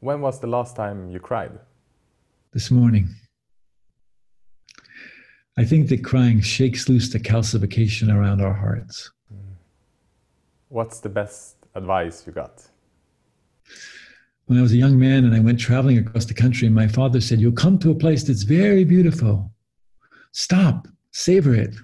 [0.00, 1.58] When was the last time you cried?
[2.52, 3.08] This morning.
[5.56, 9.10] I think that crying shakes loose the calcification around our hearts.
[9.32, 9.54] Mm.
[10.68, 12.68] What's the best advice you got?
[14.50, 17.20] When I was a young man and I went traveling across the country, my father
[17.20, 19.48] said, You'll come to a place that's very beautiful.
[20.32, 21.76] Stop, savor it,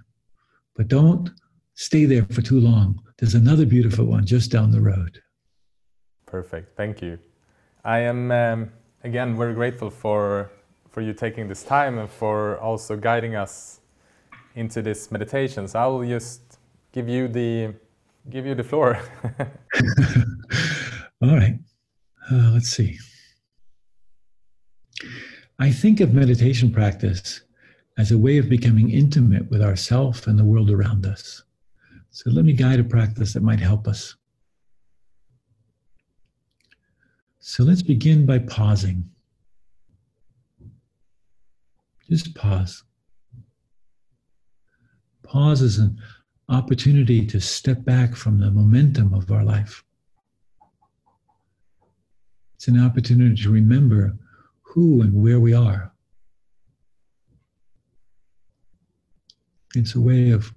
[0.75, 1.31] but don't
[1.75, 3.01] stay there for too long.
[3.19, 5.23] There's another beautiful one just down the road.
[6.27, 6.77] Perfect.
[6.77, 7.21] Thank you.
[7.85, 8.73] I am um,
[9.05, 10.51] again very grateful for
[10.91, 13.79] for you taking this time and for also guiding us
[14.57, 15.69] into this meditation.
[15.69, 16.59] So I will just
[16.91, 17.75] give you the
[18.29, 18.99] give you the floor.
[21.23, 21.61] All right.
[22.31, 22.99] Uh, let's see.
[25.59, 27.41] I think of meditation practice
[27.99, 31.43] as a way of becoming intimate with ourself and the world around us.
[32.11, 34.16] So let me guide a practice that might help us.
[37.39, 39.09] So let's begin by pausing.
[42.09, 42.83] Just pause.
[45.22, 45.99] Pause is an
[46.49, 49.85] opportunity to step back from the momentum of our life.
[52.67, 54.19] It's an opportunity to remember
[54.62, 55.93] who and where we are.
[59.77, 60.53] It's a way of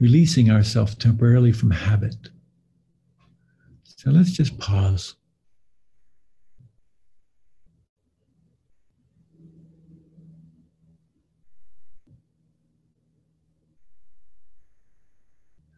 [0.00, 2.16] releasing ourselves temporarily from habit.
[3.84, 5.14] So let's just pause.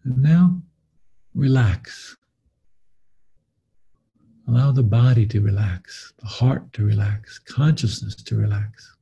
[0.04, 0.62] And now
[1.34, 2.16] relax.
[4.50, 8.96] Allow the body to relax, the heart to relax, consciousness to relax.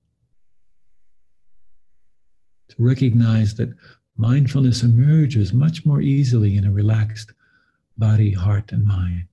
[2.69, 3.75] To recognize that
[4.19, 7.33] mindfulness emerges much more easily in a relaxed
[7.97, 9.29] body, heart, and mind.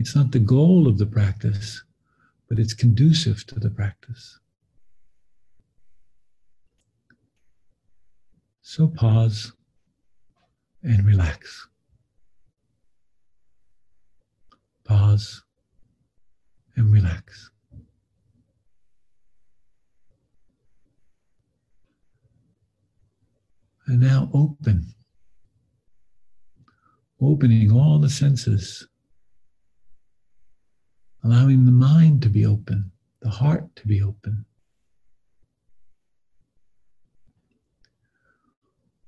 [0.00, 1.84] It's not the goal of the practice,
[2.48, 4.40] but it's conducive to the practice.
[8.62, 9.52] So pause
[10.82, 11.68] and relax.
[14.90, 15.44] Pause
[16.74, 17.48] and relax.
[23.86, 24.92] And now open.
[27.20, 28.88] Opening all the senses.
[31.22, 32.90] Allowing the mind to be open,
[33.22, 34.44] the heart to be open.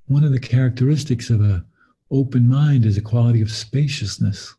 [0.06, 1.64] One of the characteristics of a
[2.08, 4.54] open mind is a quality of spaciousness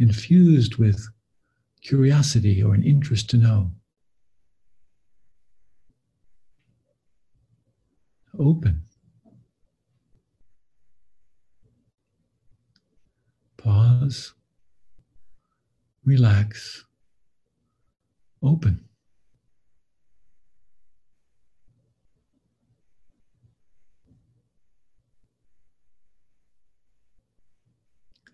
[0.00, 1.06] infused with
[1.82, 3.70] curiosity or an interest to know.
[8.38, 8.82] Open.
[13.58, 14.32] Pause.
[16.06, 16.86] Relax.
[18.42, 18.82] Open.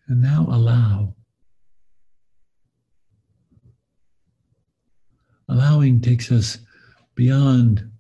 [0.08, 1.15] And now allow.
[5.56, 6.58] Allowing takes us
[7.14, 7.90] beyond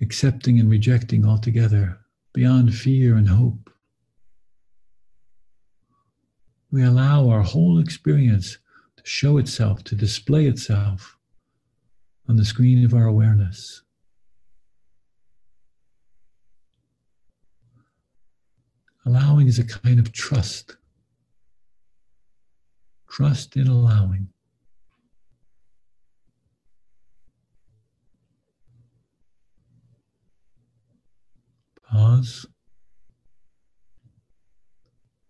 [0.00, 2.00] accepting and rejecting altogether,
[2.32, 3.70] beyond fear and hope.
[6.72, 8.58] We allow our whole experience
[8.96, 11.16] to show itself, to display itself
[12.28, 13.82] on the screen of our awareness.
[19.06, 20.76] Allowing is a kind of trust.
[23.08, 24.33] Trust in allowing.
[31.94, 32.46] Pause.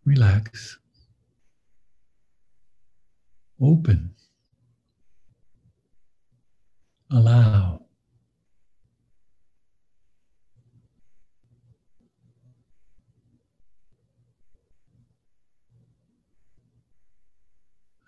[0.07, 0.79] Relax.
[3.61, 4.15] Open.
[7.11, 7.82] Allow.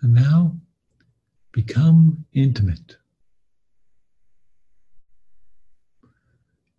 [0.01, 0.57] And now
[1.53, 2.97] become intimate.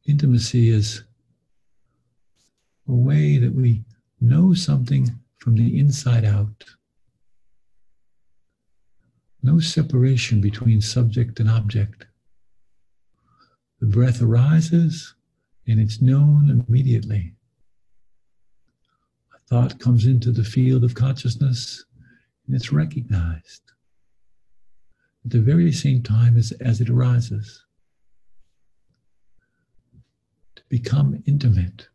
[0.07, 1.03] Intimacy is
[2.87, 3.83] a way that we
[4.21, 6.63] know something from the inside out.
[9.43, 12.05] No separation between subject and object.
[13.79, 15.13] The breath arises
[15.67, 17.33] and it's known immediately.
[19.35, 21.85] A thought comes into the field of consciousness
[22.45, 23.61] and it's recognized
[25.25, 27.65] at the very same time as, as it arises.
[30.55, 31.87] To become intimate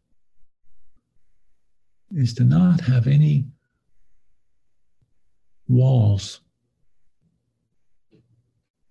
[2.14, 3.46] is to not have any
[5.68, 6.40] walls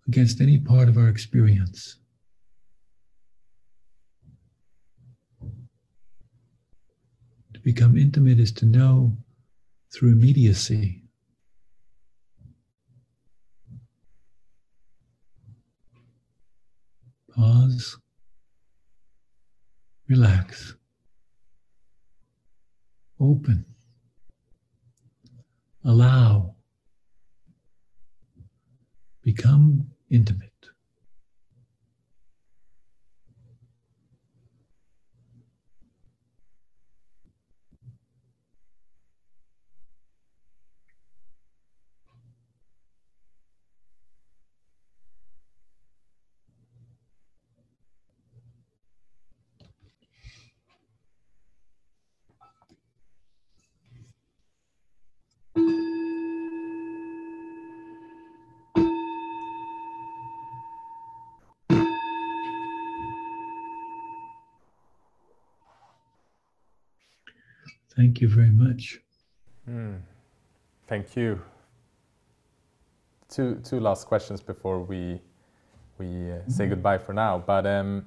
[0.08, 1.98] against any part of our experience.
[7.54, 9.16] To become intimate is to know
[9.94, 11.04] through immediacy.
[17.36, 17.98] Pause.
[20.10, 20.76] Relax
[23.22, 23.66] open,
[25.86, 26.56] allow,
[29.24, 30.51] become intimate.
[68.12, 69.00] Thank you very much.
[69.70, 70.02] Mm.
[70.86, 71.40] Thank you.
[73.30, 75.22] Two two last questions before we
[75.98, 77.38] we uh, say goodbye for now.
[77.38, 78.06] But um,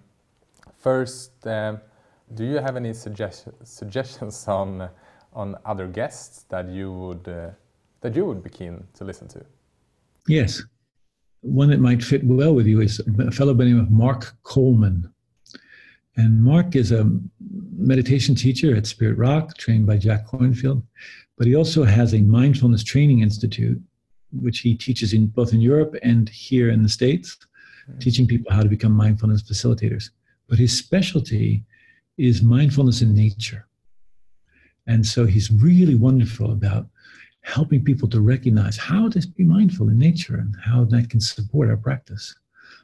[0.78, 1.80] first, um,
[2.34, 4.90] do you have any suggest suggestions on
[5.32, 7.52] on other guests that you would uh,
[8.02, 9.42] that you would be keen to listen to?
[10.28, 10.62] Yes,
[11.40, 14.34] one that might fit well with you is a fellow by the name of Mark
[14.42, 15.13] Coleman.
[16.16, 17.10] And Mark is a
[17.76, 20.82] meditation teacher at Spirit Rock, trained by Jack Kornfield,
[21.36, 23.80] but he also has a mindfulness training institute,
[24.32, 27.36] which he teaches in both in Europe and here in the States,
[27.88, 27.98] mm-hmm.
[27.98, 30.10] teaching people how to become mindfulness facilitators.
[30.48, 31.64] But his specialty
[32.16, 33.66] is mindfulness in nature.
[34.86, 36.86] And so he's really wonderful about
[37.42, 41.68] helping people to recognize how to be mindful in nature and how that can support
[41.68, 42.34] our practice.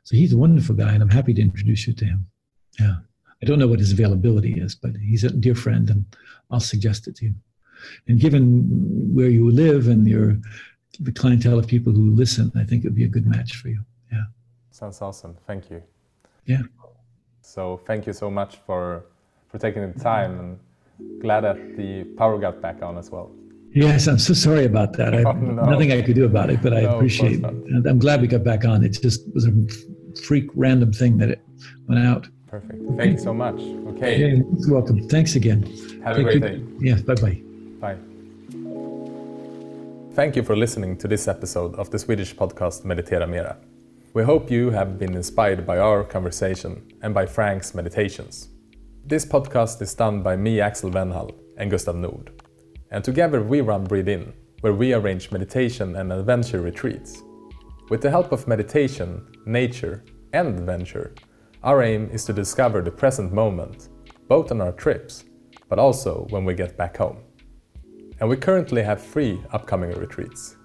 [0.02, 2.26] So he's a wonderful guy, and I'm happy to introduce you to him.
[2.78, 2.96] Yeah.
[3.42, 6.04] I don't know what his availability is, but he's a dear friend, and
[6.50, 7.34] I'll suggest it to you.
[8.06, 10.36] And given where you live and your
[10.98, 13.68] the clientele of people who listen, I think it would be a good match for
[13.68, 13.80] you.
[14.12, 14.24] Yeah.
[14.70, 15.36] Sounds awesome.
[15.46, 15.82] Thank you.
[16.44, 16.62] Yeah.
[17.40, 19.06] So thank you so much for
[19.48, 23.30] for taking the time and glad that the power got back on as well.
[23.72, 25.14] Yes, I'm so sorry about that.
[25.14, 25.64] I, oh, no.
[25.64, 27.44] Nothing I could do about it, but I no, appreciate it.
[27.44, 28.84] And I'm glad we got back on.
[28.84, 29.52] It just was a
[30.22, 31.40] freak random thing that it
[31.86, 32.26] went out.
[32.50, 32.82] Perfect.
[32.96, 33.60] Thank you so much.
[33.94, 34.18] Okay.
[34.18, 35.08] Yeah, you're welcome.
[35.08, 35.62] Thanks again.
[36.02, 36.60] Have Take a great day.
[36.80, 37.40] Yeah, bye-bye.
[37.78, 37.96] Bye.
[40.14, 43.56] Thank you for listening to this episode of the Swedish podcast Meditera Mera.
[44.14, 48.48] We hope you have been inspired by our conversation and by Frank's meditations.
[49.06, 52.32] This podcast is done by me, Axel Venhall, and Gustav Nord.
[52.90, 54.32] And together we run Breathe In,
[54.62, 57.22] where we arrange meditation and adventure retreats.
[57.88, 60.02] With the help of meditation, nature,
[60.32, 61.14] and adventure,
[61.62, 63.88] our aim is to discover the present moment,
[64.28, 65.24] both on our trips,
[65.68, 67.18] but also when we get back home.
[68.18, 70.56] And we currently have three upcoming retreats.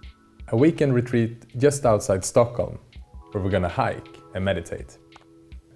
[0.49, 2.79] A weekend retreat just outside Stockholm,
[3.31, 4.97] where we're gonna hike and meditate.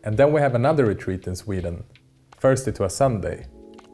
[0.05, 1.83] And then we have another retreat in Sweden,
[2.37, 3.45] Thursday to a Sunday,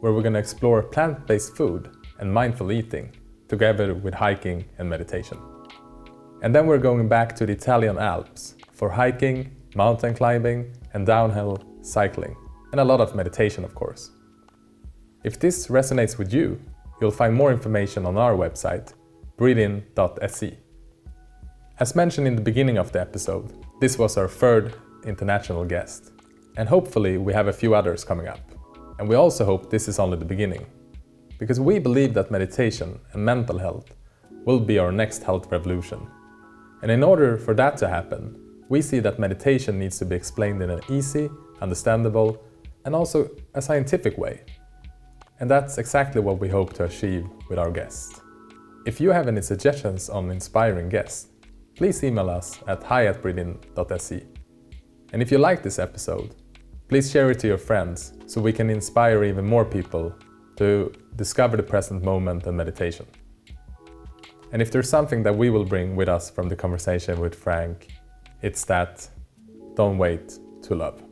[0.01, 1.89] where we're gonna explore plant based food
[2.19, 3.11] and mindful eating,
[3.47, 5.39] together with hiking and meditation.
[6.43, 11.63] And then we're going back to the Italian Alps for hiking, mountain climbing, and downhill
[11.81, 12.35] cycling,
[12.71, 14.11] and a lot of meditation, of course.
[15.23, 16.59] If this resonates with you,
[16.99, 18.93] you'll find more information on our website,
[19.37, 20.57] breathein.se.
[21.79, 26.11] As mentioned in the beginning of the episode, this was our third international guest,
[26.57, 28.39] and hopefully we have a few others coming up.
[28.97, 30.65] And we also hope this is only the beginning
[31.37, 33.93] because we believe that meditation and mental health
[34.45, 36.07] will be our next health revolution.
[36.81, 40.61] And in order for that to happen, we see that meditation needs to be explained
[40.61, 41.29] in an easy,
[41.61, 42.41] understandable,
[42.85, 44.41] and also a scientific way.
[45.39, 48.21] And that's exactly what we hope to achieve with our guests.
[48.85, 51.29] If you have any suggestions on inspiring guests,
[51.75, 53.05] please email us at hi.
[53.05, 56.35] And if you like this episode,
[56.87, 60.15] please share it to your friends so we can inspire even more people
[60.57, 63.05] to discover the present moment and meditation.
[64.51, 67.89] And if there's something that we will bring with us from the conversation with Frank,
[68.41, 69.07] it's that
[69.75, 71.04] don't wait to love.